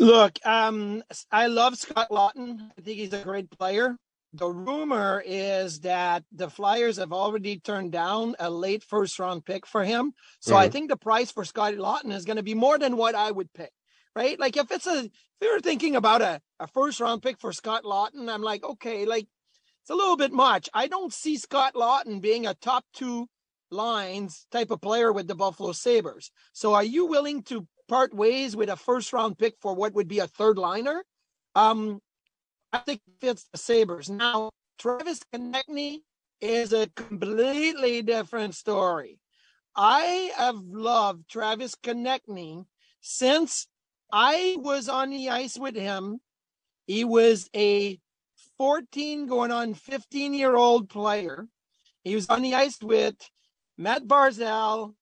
Look, 0.00 0.38
um, 0.44 1.02
I 1.30 1.46
love 1.46 1.76
Scott 1.76 2.08
Laughton. 2.10 2.70
I 2.76 2.80
think 2.80 2.98
he's 2.98 3.12
a 3.12 3.22
great 3.22 3.50
player 3.50 3.96
the 4.32 4.48
rumor 4.48 5.22
is 5.24 5.80
that 5.80 6.24
the 6.32 6.48
Flyers 6.48 6.96
have 6.96 7.12
already 7.12 7.58
turned 7.58 7.92
down 7.92 8.34
a 8.38 8.50
late 8.50 8.82
first 8.82 9.18
round 9.18 9.44
pick 9.44 9.66
for 9.66 9.84
him. 9.84 10.14
So 10.40 10.52
mm-hmm. 10.52 10.60
I 10.60 10.68
think 10.68 10.88
the 10.88 10.96
price 10.96 11.30
for 11.30 11.44
Scotty 11.44 11.76
Laughton 11.76 12.12
is 12.12 12.24
going 12.24 12.38
to 12.38 12.42
be 12.42 12.54
more 12.54 12.78
than 12.78 12.96
what 12.96 13.14
I 13.14 13.30
would 13.30 13.52
pay. 13.52 13.68
Right? 14.16 14.38
Like 14.38 14.56
if 14.56 14.70
it's 14.70 14.86
a 14.86 15.04
if 15.04 15.10
you're 15.40 15.60
thinking 15.60 15.96
about 15.96 16.22
a, 16.22 16.40
a 16.60 16.66
first 16.66 17.00
round 17.00 17.22
pick 17.22 17.40
for 17.40 17.52
Scott 17.52 17.84
Laughton, 17.84 18.32
I'm 18.32 18.42
like, 18.42 18.62
okay, 18.62 19.04
like 19.04 19.26
it's 19.82 19.90
a 19.90 19.94
little 19.94 20.16
bit 20.16 20.32
much. 20.32 20.68
I 20.72 20.86
don't 20.86 21.12
see 21.12 21.36
Scott 21.36 21.74
Laughton 21.74 22.20
being 22.20 22.46
a 22.46 22.54
top 22.54 22.84
two 22.94 23.28
lines 23.70 24.46
type 24.52 24.70
of 24.70 24.80
player 24.80 25.12
with 25.12 25.26
the 25.26 25.34
Buffalo 25.34 25.72
Sabres. 25.72 26.30
So 26.52 26.74
are 26.74 26.84
you 26.84 27.06
willing 27.06 27.42
to 27.44 27.66
part 27.88 28.14
ways 28.14 28.54
with 28.54 28.68
a 28.68 28.76
first 28.76 29.12
round 29.12 29.38
pick 29.38 29.54
for 29.60 29.74
what 29.74 29.94
would 29.94 30.08
be 30.08 30.20
a 30.20 30.26
third 30.26 30.58
liner? 30.58 31.04
Um, 31.54 32.00
I 32.72 32.78
think 32.78 33.00
fits 33.20 33.46
the 33.52 33.58
Sabres. 33.58 34.08
Now, 34.08 34.50
Travis 34.78 35.20
Konecny 35.32 35.98
is 36.40 36.72
a 36.72 36.88
completely 36.96 38.02
different 38.02 38.54
story. 38.54 39.18
I 39.76 40.32
have 40.36 40.56
loved 40.56 41.28
Travis 41.28 41.74
Konecny 41.74 42.64
since 43.00 43.66
I 44.12 44.56
was 44.58 44.88
on 44.88 45.10
the 45.10 45.30
ice 45.30 45.58
with 45.58 45.76
him. 45.76 46.20
He 46.86 47.04
was 47.04 47.48
a 47.54 47.98
14 48.58 49.26
going 49.26 49.50
on 49.50 49.74
15 49.74 50.34
year 50.34 50.56
old 50.56 50.88
player. 50.88 51.46
He 52.04 52.14
was 52.14 52.28
on 52.28 52.42
the 52.42 52.54
ice 52.54 52.78
with 52.82 53.16
Matt 53.78 54.06
Barzal, 54.06 54.94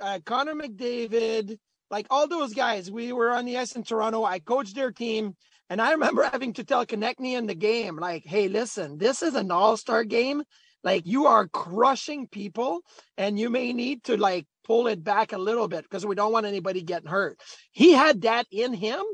uh, 0.00 0.18
Connor 0.24 0.54
McDavid, 0.54 1.58
like 1.92 2.06
all 2.10 2.26
those 2.26 2.54
guys. 2.54 2.90
We 2.90 3.12
were 3.12 3.30
on 3.30 3.44
the 3.44 3.58
ice 3.58 3.76
in 3.76 3.84
Toronto. 3.84 4.24
I 4.24 4.40
coached 4.40 4.74
their 4.74 4.90
team. 4.90 5.36
And 5.70 5.80
I 5.80 5.92
remember 5.92 6.22
having 6.32 6.54
to 6.54 6.64
tell 6.64 6.84
Konecny 6.84 7.36
in 7.36 7.46
the 7.46 7.54
game, 7.54 7.96
like, 7.96 8.24
hey, 8.24 8.48
listen, 8.48 8.98
this 8.98 9.22
is 9.22 9.34
an 9.34 9.52
all-star 9.52 10.02
game. 10.04 10.42
Like 10.82 11.06
you 11.06 11.26
are 11.26 11.46
crushing 11.46 12.26
people, 12.26 12.80
and 13.16 13.38
you 13.38 13.50
may 13.50 13.72
need 13.72 14.02
to 14.04 14.16
like 14.16 14.46
pull 14.64 14.88
it 14.88 15.04
back 15.04 15.32
a 15.32 15.38
little 15.38 15.68
bit 15.68 15.84
because 15.84 16.04
we 16.04 16.16
don't 16.16 16.32
want 16.32 16.46
anybody 16.46 16.82
getting 16.82 17.08
hurt. 17.08 17.38
He 17.70 17.92
had 17.92 18.22
that 18.22 18.46
in 18.50 18.72
him 18.72 19.04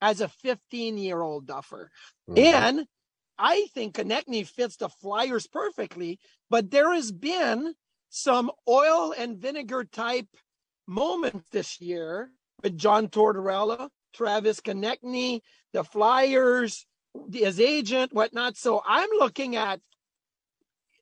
as 0.00 0.22
a 0.22 0.30
15-year-old 0.42 1.46
duffer. 1.46 1.90
Mm-hmm. 2.30 2.38
And 2.38 2.86
I 3.38 3.66
think 3.74 3.96
Konecny 3.96 4.46
fits 4.46 4.76
the 4.76 4.88
Flyers 4.88 5.46
perfectly, 5.46 6.18
but 6.48 6.70
there 6.70 6.94
has 6.94 7.12
been 7.12 7.74
some 8.08 8.50
oil 8.66 9.12
and 9.16 9.36
vinegar 9.36 9.84
type 9.84 10.28
moments 10.88 11.48
this 11.50 11.80
year 11.80 12.30
with 12.62 12.76
John 12.76 13.08
Tortorella, 13.08 13.90
Travis 14.14 14.60
Konecny, 14.60 15.42
the 15.72 15.84
Flyers, 15.84 16.86
his 17.32 17.60
agent, 17.60 18.12
whatnot. 18.12 18.56
So 18.56 18.82
I'm 18.84 19.10
looking 19.18 19.54
at. 19.56 19.80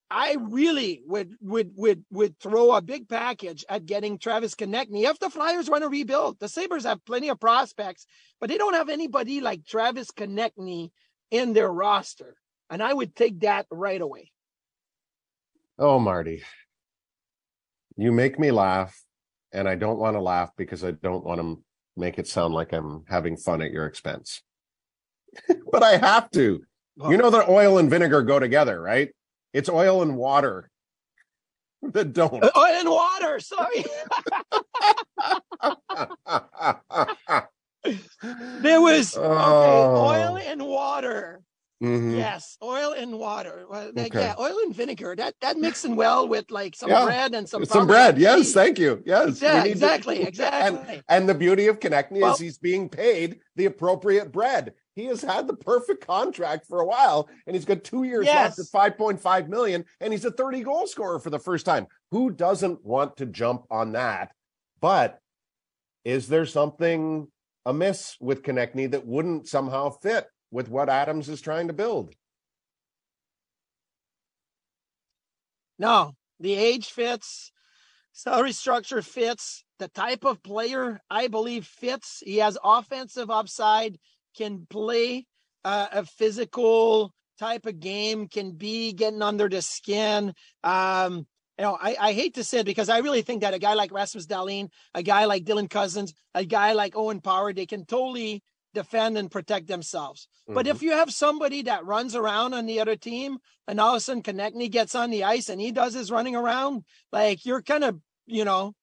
I 0.08 0.36
really 0.38 1.02
would 1.04 1.34
would 1.40 1.72
would 1.74 2.04
would 2.10 2.38
throw 2.38 2.72
a 2.72 2.80
big 2.80 3.08
package 3.08 3.64
at 3.68 3.86
getting 3.86 4.18
Travis 4.18 4.54
Konecny 4.54 5.02
if 5.02 5.18
the 5.18 5.30
Flyers 5.30 5.68
want 5.68 5.82
to 5.82 5.88
rebuild. 5.88 6.38
The 6.38 6.48
Sabres 6.48 6.84
have 6.84 7.04
plenty 7.04 7.28
of 7.28 7.40
prospects, 7.40 8.06
but 8.40 8.48
they 8.48 8.56
don't 8.56 8.74
have 8.74 8.88
anybody 8.88 9.40
like 9.40 9.66
Travis 9.66 10.12
Konecny 10.12 10.90
in 11.32 11.54
their 11.54 11.72
roster. 11.72 12.36
And 12.70 12.82
I 12.82 12.92
would 12.92 13.16
take 13.16 13.40
that 13.40 13.66
right 13.68 14.00
away. 14.00 14.30
Oh, 15.76 15.98
Marty. 15.98 16.44
You 17.96 18.12
make 18.12 18.38
me 18.38 18.52
laugh, 18.52 19.05
and 19.52 19.68
I 19.68 19.74
don't 19.74 19.98
want 19.98 20.16
to 20.16 20.20
laugh 20.20 20.50
because 20.56 20.84
I 20.84 20.92
don't 20.92 21.24
want 21.24 21.40
to 21.40 21.62
make 21.96 22.18
it 22.18 22.28
sound 22.28 22.54
like 22.54 22.72
I'm 22.72 23.04
having 23.08 23.36
fun 23.36 23.62
at 23.62 23.72
your 23.72 23.86
expense. 23.86 24.42
but 25.72 25.82
I 25.82 25.96
have 25.96 26.30
to. 26.32 26.62
Oh. 27.00 27.10
You 27.10 27.16
know 27.16 27.30
that 27.30 27.48
oil 27.48 27.78
and 27.78 27.90
vinegar 27.90 28.22
go 28.22 28.38
together, 28.38 28.80
right? 28.80 29.10
It's 29.52 29.68
oil 29.68 30.02
and 30.02 30.16
water 30.16 30.70
that 31.92 32.12
don't. 32.12 32.42
Uh, 32.42 32.50
oil 32.56 32.64
and 32.64 32.90
water, 32.90 33.40
sorry. 33.40 33.84
there 38.60 38.80
was 38.80 39.16
okay, 39.16 39.26
oh. 39.26 40.06
oil 40.06 40.38
and 40.38 40.62
water. 40.62 41.42
Mm-hmm. 41.82 42.16
Yes, 42.16 42.56
oil 42.62 42.92
and 42.92 43.18
water. 43.18 43.66
Like, 43.68 43.98
okay. 43.98 44.20
Yeah, 44.20 44.34
oil 44.38 44.56
and 44.64 44.74
vinegar. 44.74 45.14
That 45.14 45.34
that 45.42 45.58
mixing 45.58 45.94
well 45.94 46.26
with 46.26 46.50
like 46.50 46.74
some 46.74 46.88
yeah. 46.88 47.04
bread 47.04 47.34
and 47.34 47.46
some 47.46 47.66
some 47.66 47.86
bread. 47.86 48.16
Yes, 48.16 48.54
thank 48.54 48.78
you. 48.78 49.02
Yes, 49.04 49.42
yeah, 49.42 49.62
exactly, 49.64 50.18
to, 50.18 50.22
exactly. 50.28 50.94
And, 50.94 51.02
and, 51.08 51.28
the 51.28 51.34
beauty 51.34 51.66
of 51.66 51.78
Konecny 51.78 52.22
well, 52.22 52.32
is 52.32 52.40
he's 52.40 52.56
being 52.56 52.88
paid 52.88 53.40
the 53.56 53.66
appropriate 53.66 54.32
bread. 54.32 54.72
He 54.94 55.04
has 55.06 55.20
had 55.20 55.46
the 55.46 55.54
perfect 55.54 56.06
contract 56.06 56.66
for 56.66 56.80
a 56.80 56.86
while, 56.86 57.28
and 57.46 57.54
he's 57.54 57.66
got 57.66 57.84
two 57.84 58.04
years 58.04 58.24
yes. 58.24 58.34
left 58.34 58.58
at 58.58 58.66
five 58.72 58.96
point 58.96 59.20
five 59.20 59.50
million, 59.50 59.84
and 60.00 60.14
he's 60.14 60.24
a 60.24 60.30
thirty 60.30 60.62
goal 60.62 60.86
scorer 60.86 61.18
for 61.18 61.28
the 61.28 61.38
first 61.38 61.66
time. 61.66 61.88
Who 62.10 62.30
doesn't 62.30 62.86
want 62.86 63.18
to 63.18 63.26
jump 63.26 63.64
on 63.70 63.92
that? 63.92 64.30
But 64.80 65.20
is 66.06 66.28
there 66.28 66.46
something 66.46 67.28
amiss 67.66 68.16
with 68.18 68.42
Konecny 68.42 68.90
that 68.92 69.06
wouldn't 69.06 69.46
somehow 69.46 69.90
fit 69.90 70.26
with 70.56 70.70
what 70.70 70.88
Adams 70.88 71.28
is 71.28 71.42
trying 71.42 71.66
to 71.66 71.74
build. 71.74 72.14
No, 75.78 76.14
the 76.40 76.54
age 76.54 76.86
fits, 76.86 77.52
salary 78.12 78.52
structure 78.52 79.02
fits, 79.02 79.64
the 79.78 79.88
type 79.88 80.24
of 80.24 80.42
player 80.42 80.98
I 81.10 81.28
believe 81.28 81.66
fits. 81.66 82.22
He 82.24 82.38
has 82.38 82.56
offensive 82.64 83.30
upside, 83.30 83.98
can 84.34 84.66
play 84.70 85.26
uh, 85.62 85.88
a 85.92 86.06
physical 86.06 87.12
type 87.38 87.66
of 87.66 87.78
game, 87.78 88.26
can 88.26 88.52
be 88.52 88.94
getting 88.94 89.20
under 89.20 89.50
the 89.50 89.60
skin. 89.60 90.32
Um, 90.64 91.26
you 91.58 91.64
know, 91.64 91.76
I, 91.78 91.96
I 92.00 92.12
hate 92.14 92.36
to 92.36 92.44
say 92.44 92.60
it 92.60 92.66
because 92.66 92.88
I 92.88 93.00
really 93.00 93.20
think 93.20 93.42
that 93.42 93.52
a 93.52 93.58
guy 93.58 93.74
like 93.74 93.92
Rasmus 93.92 94.26
Dahlin, 94.26 94.70
a 94.94 95.02
guy 95.02 95.26
like 95.26 95.44
Dylan 95.44 95.68
Cozens, 95.68 96.14
a 96.34 96.46
guy 96.46 96.72
like 96.72 96.96
Owen 96.96 97.20
Power, 97.20 97.52
they 97.52 97.66
can 97.66 97.84
totally 97.84 98.42
defend 98.76 99.16
and 99.16 99.30
protect 99.30 99.66
themselves. 99.66 100.28
Mm-hmm. 100.44 100.54
But 100.54 100.66
if 100.66 100.76
mm-hmm. 100.76 100.86
you 100.86 100.92
have 100.92 101.10
somebody 101.10 101.62
that 101.62 101.86
runs 101.86 102.14
around 102.14 102.54
on 102.54 102.66
the 102.66 102.80
other 102.80 102.94
team 102.94 103.38
and 103.66 103.80
all 103.80 103.94
of 103.94 103.96
a 103.96 104.00
sudden 104.00 104.22
Konecny 104.22 104.70
gets 104.70 104.94
on 104.94 105.10
the 105.10 105.24
ice 105.24 105.48
and 105.48 105.60
he 105.60 105.72
does 105.72 105.94
his 105.94 106.10
running 106.10 106.36
around, 106.36 106.84
like 107.10 107.46
you're 107.46 107.62
kind 107.62 107.84
of, 107.84 107.98
you 108.26 108.44
know, 108.44 108.74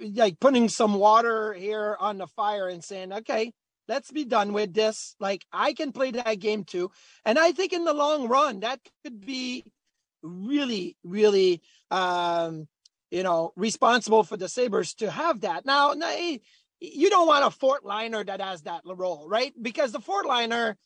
like 0.00 0.38
putting 0.38 0.68
some 0.68 0.94
water 0.94 1.54
here 1.54 1.96
on 1.98 2.18
the 2.18 2.26
fire 2.26 2.68
and 2.68 2.84
saying, 2.84 3.12
okay, 3.12 3.52
let's 3.88 4.10
be 4.10 4.24
done 4.24 4.52
with 4.52 4.74
this. 4.74 5.16
Like 5.18 5.44
I 5.52 5.72
can 5.72 5.92
play 5.92 6.10
that 6.12 6.38
game 6.38 6.64
too. 6.64 6.90
And 7.24 7.38
I 7.38 7.52
think 7.52 7.72
in 7.72 7.84
the 7.84 7.94
long 7.94 8.28
run, 8.28 8.60
that 8.60 8.80
could 9.04 9.24
be 9.24 9.64
really, 10.22 10.96
really, 11.02 11.62
um, 11.90 12.68
you 13.10 13.22
know, 13.22 13.52
responsible 13.56 14.22
for 14.22 14.36
the 14.36 14.48
Sabres 14.48 14.94
to 14.94 15.10
have 15.10 15.40
that. 15.40 15.64
Now, 15.64 15.92
Now, 15.92 16.10
you 16.80 17.10
don't 17.10 17.26
want 17.26 17.44
a 17.44 17.50
fourth 17.50 17.84
liner 17.84 18.22
that 18.24 18.40
has 18.40 18.62
that 18.62 18.82
role, 18.84 19.28
right? 19.28 19.52
Because 19.60 19.92
the 19.92 20.00
fourth 20.00 20.26
liner 20.26 20.76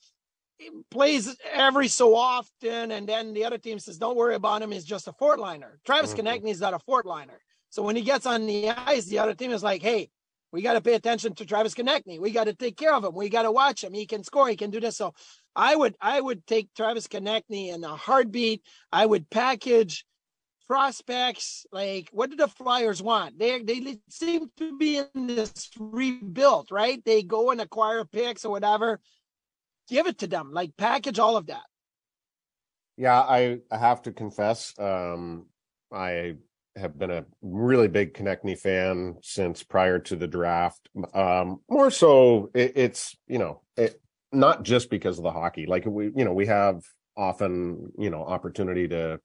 plays 0.91 1.37
every 1.53 1.89
so 1.89 2.15
often, 2.15 2.91
and 2.93 3.09
then 3.09 3.33
the 3.33 3.45
other 3.45 3.59
team 3.59 3.79
says, 3.79 3.99
"Don't 3.99 4.17
worry 4.17 4.35
about 4.35 4.63
him; 4.63 4.71
he's 4.71 4.85
just 4.85 5.09
a 5.09 5.13
fourth 5.13 5.39
liner." 5.39 5.81
Travis 5.85 6.13
mm-hmm. 6.13 6.27
Konecny 6.27 6.51
is 6.51 6.61
not 6.61 6.75
a 6.75 6.79
fourth 6.79 7.07
liner, 7.07 7.41
so 7.71 7.83
when 7.83 7.97
he 7.97 8.03
gets 8.03 8.27
on 8.27 8.47
the 8.47 8.71
ice, 8.71 9.07
the 9.07 9.19
other 9.19 9.35
team 9.35 9.53
is 9.53 9.63
like, 9.63 9.83
"Hey, 9.83 10.11
we 10.53 10.63
got 10.63 10.75
to 10.75 10.81
pay 10.81 10.95
attention 10.95 11.35
to 11.37 11.47
Travis 11.47 11.75
Konecny. 11.75 12.21
We 12.21 12.31
got 12.31 12.45
to 12.45 12.55
take 12.55 12.77
care 12.77 12.95
of 12.95 13.05
him. 13.05 13.15
We 13.15 13.29
got 13.29 13.43
to 13.43 13.53
watch 13.53 13.83
him. 13.83 13.93
He 13.93 14.07
can 14.07 14.25
score. 14.25 14.49
He 14.49 14.57
can 14.57 14.71
do 14.71 14.81
this." 14.81 14.97
So, 14.97 15.15
I 15.57 15.75
would 15.75 15.97
I 16.01 16.21
would 16.21 16.47
take 16.47 16.73
Travis 16.75 17.09
Konecny 17.09 17.73
in 17.73 17.83
a 17.85 17.97
heartbeat. 17.97 18.63
I 18.93 19.07
would 19.07 19.31
package 19.31 20.05
prospects. 20.71 21.67
Like, 21.73 22.11
what 22.13 22.31
do 22.31 22.37
the 22.37 22.47
Flyers 22.47 23.03
want? 23.03 23.41
They 23.41 23.61
they 23.61 23.99
seem 24.09 24.53
to 24.59 24.79
be 24.79 24.99
in 24.99 25.27
this 25.27 25.69
rebuild, 25.81 26.69
right? 26.71 27.05
They 27.05 27.25
go 27.25 27.51
and 27.51 27.61
acquire 27.61 28.05
picks 28.05 28.45
or 28.45 28.53
whatever. 28.53 29.01
Give 29.89 30.07
it 30.07 30.19
to 30.19 30.29
them, 30.29 30.53
like 30.53 30.77
package 30.77 31.19
all 31.19 31.37
of 31.37 31.47
that. 31.47 31.65
Yeah, 32.97 33.19
I, 33.19 33.59
I 33.69 33.79
have 33.79 34.03
to 34.03 34.13
confess, 34.13 34.73
um, 34.79 35.47
I 35.93 36.35
have 36.77 36.97
been 36.97 37.11
a 37.11 37.25
really 37.43 37.89
big 37.89 38.15
Konecny 38.15 38.57
fan 38.57 39.17
since 39.23 39.65
prior 39.65 39.99
to 39.99 40.15
the 40.15 40.29
draft. 40.29 40.89
Um, 41.13 41.63
more 41.69 41.91
so, 41.91 42.51
it, 42.55 42.75
it's 42.77 43.17
you 43.27 43.39
know, 43.39 43.63
it, 43.77 44.01
not 44.31 44.63
just 44.63 44.89
because 44.89 45.19
of 45.19 45.25
the 45.25 45.33
hockey. 45.33 45.67
Like 45.67 45.85
we, 45.85 46.13
you 46.15 46.25
know, 46.25 46.33
we 46.33 46.47
have 46.47 46.85
often 47.17 47.91
you 47.99 48.11
know 48.11 48.23
opportunity 48.23 48.87
to 48.87 49.19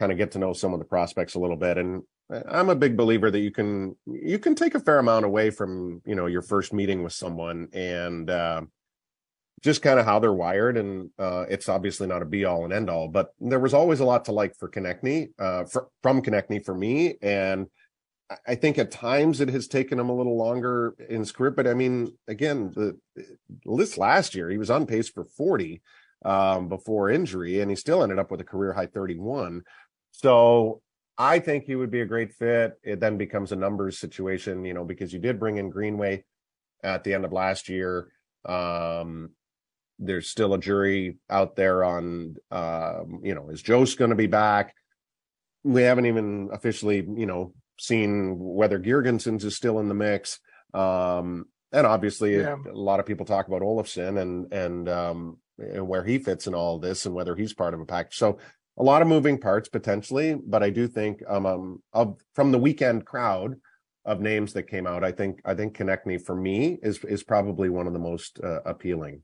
kind 0.00 0.10
of 0.10 0.18
get 0.18 0.32
to 0.32 0.38
know 0.38 0.54
some 0.54 0.72
of 0.72 0.80
the 0.80 0.84
prospects 0.84 1.34
a 1.34 1.38
little 1.38 1.56
bit. 1.56 1.76
And 1.78 2.02
I'm 2.48 2.70
a 2.70 2.74
big 2.74 2.96
believer 2.96 3.30
that 3.30 3.38
you 3.38 3.50
can 3.50 3.96
you 4.06 4.38
can 4.38 4.54
take 4.54 4.74
a 4.74 4.80
fair 4.80 4.98
amount 4.98 5.26
away 5.26 5.50
from 5.50 6.00
you 6.06 6.14
know 6.14 6.26
your 6.26 6.42
first 6.42 6.72
meeting 6.72 7.04
with 7.04 7.12
someone 7.12 7.68
and 7.74 8.30
uh, 8.30 8.62
just 9.62 9.82
kind 9.82 10.00
of 10.00 10.06
how 10.06 10.18
they're 10.18 10.32
wired. 10.32 10.78
And 10.78 11.10
uh, 11.18 11.44
it's 11.50 11.68
obviously 11.68 12.06
not 12.06 12.22
a 12.22 12.24
be 12.24 12.46
all 12.46 12.64
and 12.64 12.72
end 12.72 12.88
all, 12.88 13.08
but 13.08 13.34
there 13.40 13.60
was 13.60 13.74
always 13.74 14.00
a 14.00 14.04
lot 14.04 14.24
to 14.24 14.32
like 14.32 14.56
for 14.56 14.70
Konecny, 14.70 15.28
uh, 15.38 15.64
for, 15.64 15.88
from 16.02 16.22
Konecny 16.22 16.64
for 16.64 16.74
me. 16.74 17.16
And 17.20 17.66
I 18.46 18.54
think 18.54 18.78
at 18.78 18.90
times 18.90 19.40
it 19.40 19.50
has 19.50 19.68
taken 19.68 19.98
him 19.98 20.08
a 20.08 20.16
little 20.16 20.36
longer 20.36 20.94
in 21.08 21.24
script, 21.24 21.56
but 21.56 21.66
I 21.66 21.74
mean, 21.74 22.16
again, 22.28 22.72
the 22.74 22.96
list 23.66 23.98
last 23.98 24.34
year 24.34 24.48
he 24.48 24.56
was 24.56 24.70
on 24.70 24.86
pace 24.86 25.08
for 25.08 25.24
40 25.24 25.82
um, 26.24 26.68
before 26.68 27.10
injury, 27.10 27.60
and 27.60 27.70
he 27.70 27.76
still 27.76 28.02
ended 28.02 28.18
up 28.18 28.30
with 28.30 28.40
a 28.40 28.44
career 28.44 28.72
high 28.72 28.86
31. 28.86 29.62
So 30.12 30.82
I 31.16 31.38
think 31.38 31.64
he 31.64 31.76
would 31.76 31.90
be 31.90 32.00
a 32.00 32.06
great 32.06 32.32
fit. 32.32 32.78
It 32.82 33.00
then 33.00 33.18
becomes 33.18 33.52
a 33.52 33.56
numbers 33.56 33.98
situation, 33.98 34.64
you 34.64 34.74
know, 34.74 34.84
because 34.84 35.12
you 35.12 35.18
did 35.18 35.38
bring 35.38 35.58
in 35.58 35.70
Greenway 35.70 36.24
at 36.82 37.04
the 37.04 37.14
end 37.14 37.24
of 37.24 37.32
last 37.32 37.68
year. 37.68 38.10
Um, 38.44 39.30
there's 39.98 40.28
still 40.28 40.54
a 40.54 40.58
jury 40.58 41.18
out 41.28 41.56
there 41.56 41.84
on, 41.84 42.36
um, 42.50 43.20
you 43.22 43.34
know, 43.34 43.50
is 43.50 43.60
Jost 43.60 43.98
going 43.98 44.10
to 44.10 44.16
be 44.16 44.26
back? 44.26 44.74
We 45.62 45.82
haven't 45.82 46.06
even 46.06 46.48
officially, 46.52 47.06
you 47.16 47.26
know, 47.26 47.52
seen 47.78 48.38
whether 48.38 48.78
Girgensons 48.78 49.44
is 49.44 49.56
still 49.56 49.78
in 49.78 49.88
the 49.88 49.94
mix. 49.94 50.40
Um, 50.72 51.46
and 51.72 51.86
obviously, 51.86 52.36
yeah. 52.36 52.56
a 52.70 52.76
lot 52.76 52.98
of 52.98 53.06
people 53.06 53.26
talk 53.26 53.46
about 53.46 53.62
Olofsson 53.62 54.20
and 54.20 54.52
and 54.52 54.88
um, 54.88 55.38
where 55.56 56.04
he 56.04 56.18
fits 56.18 56.46
in 56.46 56.54
all 56.54 56.78
this 56.78 57.06
and 57.06 57.14
whether 57.14 57.36
he's 57.36 57.52
part 57.52 57.74
of 57.74 57.80
a 57.80 57.84
package. 57.84 58.16
So 58.16 58.38
a 58.78 58.82
lot 58.82 59.02
of 59.02 59.08
moving 59.08 59.38
parts 59.38 59.68
potentially, 59.68 60.34
but 60.34 60.62
I 60.62 60.70
do 60.70 60.88
think 60.88 61.22
um, 61.28 61.46
um 61.46 61.82
of 61.92 62.20
from 62.34 62.52
the 62.52 62.58
weekend 62.58 63.04
crowd 63.04 63.56
of 64.04 64.20
names 64.20 64.52
that 64.54 64.64
came 64.64 64.86
out, 64.86 65.04
I 65.04 65.12
think 65.12 65.40
I 65.44 65.54
think 65.54 65.76
Konecny 65.76 66.20
for 66.20 66.34
me 66.34 66.78
is 66.82 67.04
is 67.04 67.22
probably 67.22 67.68
one 67.68 67.86
of 67.86 67.92
the 67.92 67.98
most 67.98 68.40
uh, 68.42 68.60
appealing. 68.64 69.22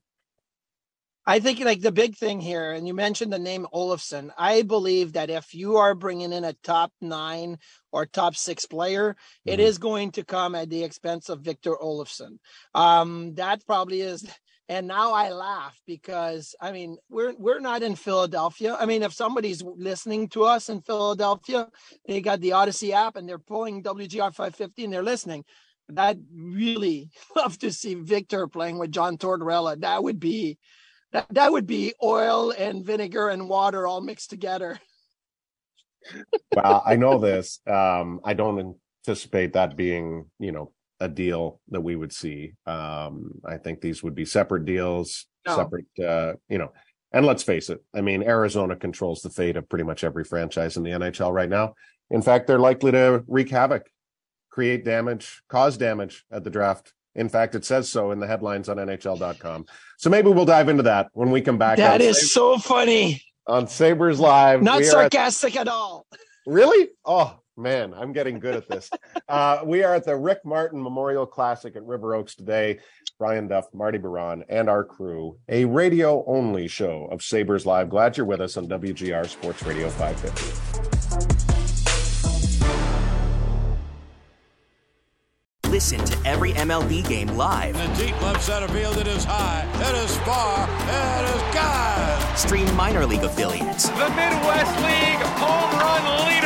I 1.28 1.40
think 1.40 1.58
like 1.58 1.80
the 1.80 1.90
big 1.90 2.16
thing 2.16 2.40
here, 2.40 2.70
and 2.70 2.86
you 2.86 2.94
mentioned 2.94 3.32
the 3.32 3.38
name 3.38 3.66
Olofsson. 3.74 4.30
I 4.38 4.62
believe 4.62 5.14
that 5.14 5.28
if 5.28 5.54
you 5.54 5.76
are 5.76 5.94
bringing 5.94 6.32
in 6.32 6.44
a 6.44 6.52
top 6.62 6.92
nine 7.00 7.58
or 7.90 8.06
top 8.06 8.36
six 8.36 8.64
player, 8.64 9.10
mm-hmm. 9.10 9.50
it 9.50 9.58
is 9.58 9.78
going 9.78 10.12
to 10.12 10.24
come 10.24 10.54
at 10.54 10.70
the 10.70 10.84
expense 10.84 11.28
of 11.28 11.40
Victor 11.40 11.74
Olofsson. 11.74 12.38
Um, 12.74 13.34
that 13.34 13.66
probably 13.66 14.02
is. 14.02 14.24
And 14.68 14.88
now 14.88 15.12
I 15.12 15.30
laugh 15.30 15.80
because 15.86 16.56
I 16.60 16.72
mean 16.72 16.96
we're 17.08 17.34
we're 17.38 17.60
not 17.60 17.82
in 17.82 17.94
Philadelphia. 17.94 18.76
I 18.78 18.86
mean, 18.86 19.02
if 19.02 19.12
somebody's 19.12 19.62
listening 19.62 20.28
to 20.30 20.44
us 20.44 20.68
in 20.68 20.80
Philadelphia, 20.80 21.68
they 22.06 22.20
got 22.20 22.40
the 22.40 22.50
Audacy 22.50 22.90
app 22.90 23.16
and 23.16 23.28
they're 23.28 23.38
pulling 23.38 23.82
WGR 23.82 24.34
550 24.34 24.84
and 24.84 24.92
they're 24.92 25.02
listening. 25.02 25.44
I'd 25.96 26.20
really 26.34 27.10
love 27.36 27.58
to 27.60 27.70
see 27.70 27.94
Victor 27.94 28.48
playing 28.48 28.78
with 28.78 28.90
John 28.90 29.18
Tortorella. 29.18 29.80
That 29.80 30.02
would 30.02 30.18
be 30.18 30.58
that, 31.12 31.26
that 31.30 31.52
would 31.52 31.66
be 31.66 31.94
oil 32.02 32.50
and 32.50 32.84
vinegar 32.84 33.28
and 33.28 33.48
water 33.48 33.86
all 33.86 34.00
mixed 34.00 34.30
together. 34.30 34.80
well, 36.54 36.82
I 36.84 36.96
know 36.96 37.18
this. 37.18 37.60
Um, 37.66 38.20
I 38.24 38.34
don't 38.34 38.76
anticipate 39.06 39.52
that 39.52 39.76
being, 39.76 40.26
you 40.38 40.52
know, 40.52 40.72
a 41.00 41.08
deal 41.08 41.60
that 41.68 41.80
we 41.80 41.96
would 41.96 42.12
see. 42.12 42.54
Um, 42.66 43.32
I 43.44 43.58
think 43.58 43.80
these 43.80 44.02
would 44.02 44.14
be 44.14 44.24
separate 44.24 44.64
deals, 44.64 45.26
no. 45.46 45.56
separate, 45.56 45.86
uh, 46.04 46.34
you 46.48 46.58
know, 46.58 46.72
and 47.12 47.26
let's 47.26 47.42
face 47.42 47.70
it. 47.70 47.82
I 47.94 48.00
mean, 48.00 48.22
Arizona 48.22 48.76
controls 48.76 49.22
the 49.22 49.30
fate 49.30 49.56
of 49.56 49.68
pretty 49.68 49.84
much 49.84 50.04
every 50.04 50.24
franchise 50.24 50.76
in 50.76 50.82
the 50.82 50.90
NHL 50.90 51.32
right 51.32 51.48
now. 51.48 51.74
In 52.10 52.22
fact, 52.22 52.46
they're 52.46 52.58
likely 52.58 52.92
to 52.92 53.24
wreak 53.26 53.50
havoc, 53.50 53.86
create 54.50 54.84
damage, 54.84 55.42
cause 55.48 55.76
damage 55.76 56.24
at 56.30 56.44
the 56.44 56.50
draft 56.50 56.92
in 57.16 57.30
fact, 57.30 57.54
it 57.54 57.64
says 57.64 57.90
so 57.90 58.12
in 58.12 58.20
the 58.20 58.26
headlines 58.26 58.68
on 58.68 58.76
NHL.com. 58.76 59.64
So 59.96 60.10
maybe 60.10 60.28
we'll 60.28 60.44
dive 60.44 60.68
into 60.68 60.82
that 60.84 61.08
when 61.14 61.30
we 61.30 61.40
come 61.40 61.56
back. 61.56 61.78
That 61.78 62.02
is 62.02 62.16
Sabres, 62.16 62.32
so 62.32 62.58
funny. 62.58 63.22
On 63.46 63.66
Sabres 63.66 64.20
Live. 64.20 64.62
Not 64.62 64.84
sarcastic 64.84 65.56
at, 65.56 65.62
at 65.62 65.68
all. 65.68 66.06
Really? 66.46 66.90
Oh, 67.04 67.40
man, 67.56 67.94
I'm 67.94 68.12
getting 68.12 68.38
good 68.38 68.54
at 68.54 68.68
this. 68.68 68.90
uh, 69.28 69.60
we 69.64 69.82
are 69.82 69.94
at 69.94 70.04
the 70.04 70.16
Rick 70.16 70.44
Martin 70.44 70.82
Memorial 70.82 71.26
Classic 71.26 71.74
at 71.76 71.84
River 71.84 72.14
Oaks 72.14 72.34
today. 72.34 72.78
Brian 73.18 73.48
Duff, 73.48 73.72
Marty 73.72 73.96
Biron, 73.98 74.44
and 74.48 74.68
our 74.68 74.84
crew, 74.84 75.38
a 75.48 75.64
radio 75.64 76.22
only 76.26 76.68
show 76.68 77.06
of 77.10 77.22
Sabres 77.22 77.64
Live. 77.64 77.88
Glad 77.88 78.16
you're 78.16 78.26
with 78.26 78.42
us 78.42 78.58
on 78.58 78.68
WGR 78.68 79.26
Sports 79.26 79.62
Radio 79.62 79.88
550. 79.88 81.46
Listen 85.70 86.02
to 86.04 86.16
every 86.26 86.52
MLB 86.52 87.06
game 87.08 87.28
live. 87.28 87.76
In 87.76 87.90
the 87.92 88.06
deep 88.06 88.22
left 88.22 88.42
center 88.42 88.68
field, 88.68 88.96
it 88.98 89.06
is 89.06 89.24
high, 89.24 89.66
it 89.74 89.94
is 90.04 90.16
far, 90.18 90.64
it 90.64 91.34
is 91.34 91.42
God. 91.54 92.36
Stream 92.38 92.74
minor 92.76 93.04
league 93.04 93.24
affiliates. 93.24 93.88
The 93.88 94.08
Midwest 94.10 94.76
League 94.82 95.22
home 95.40 95.78
run 95.80 96.26
leader. 96.28 96.45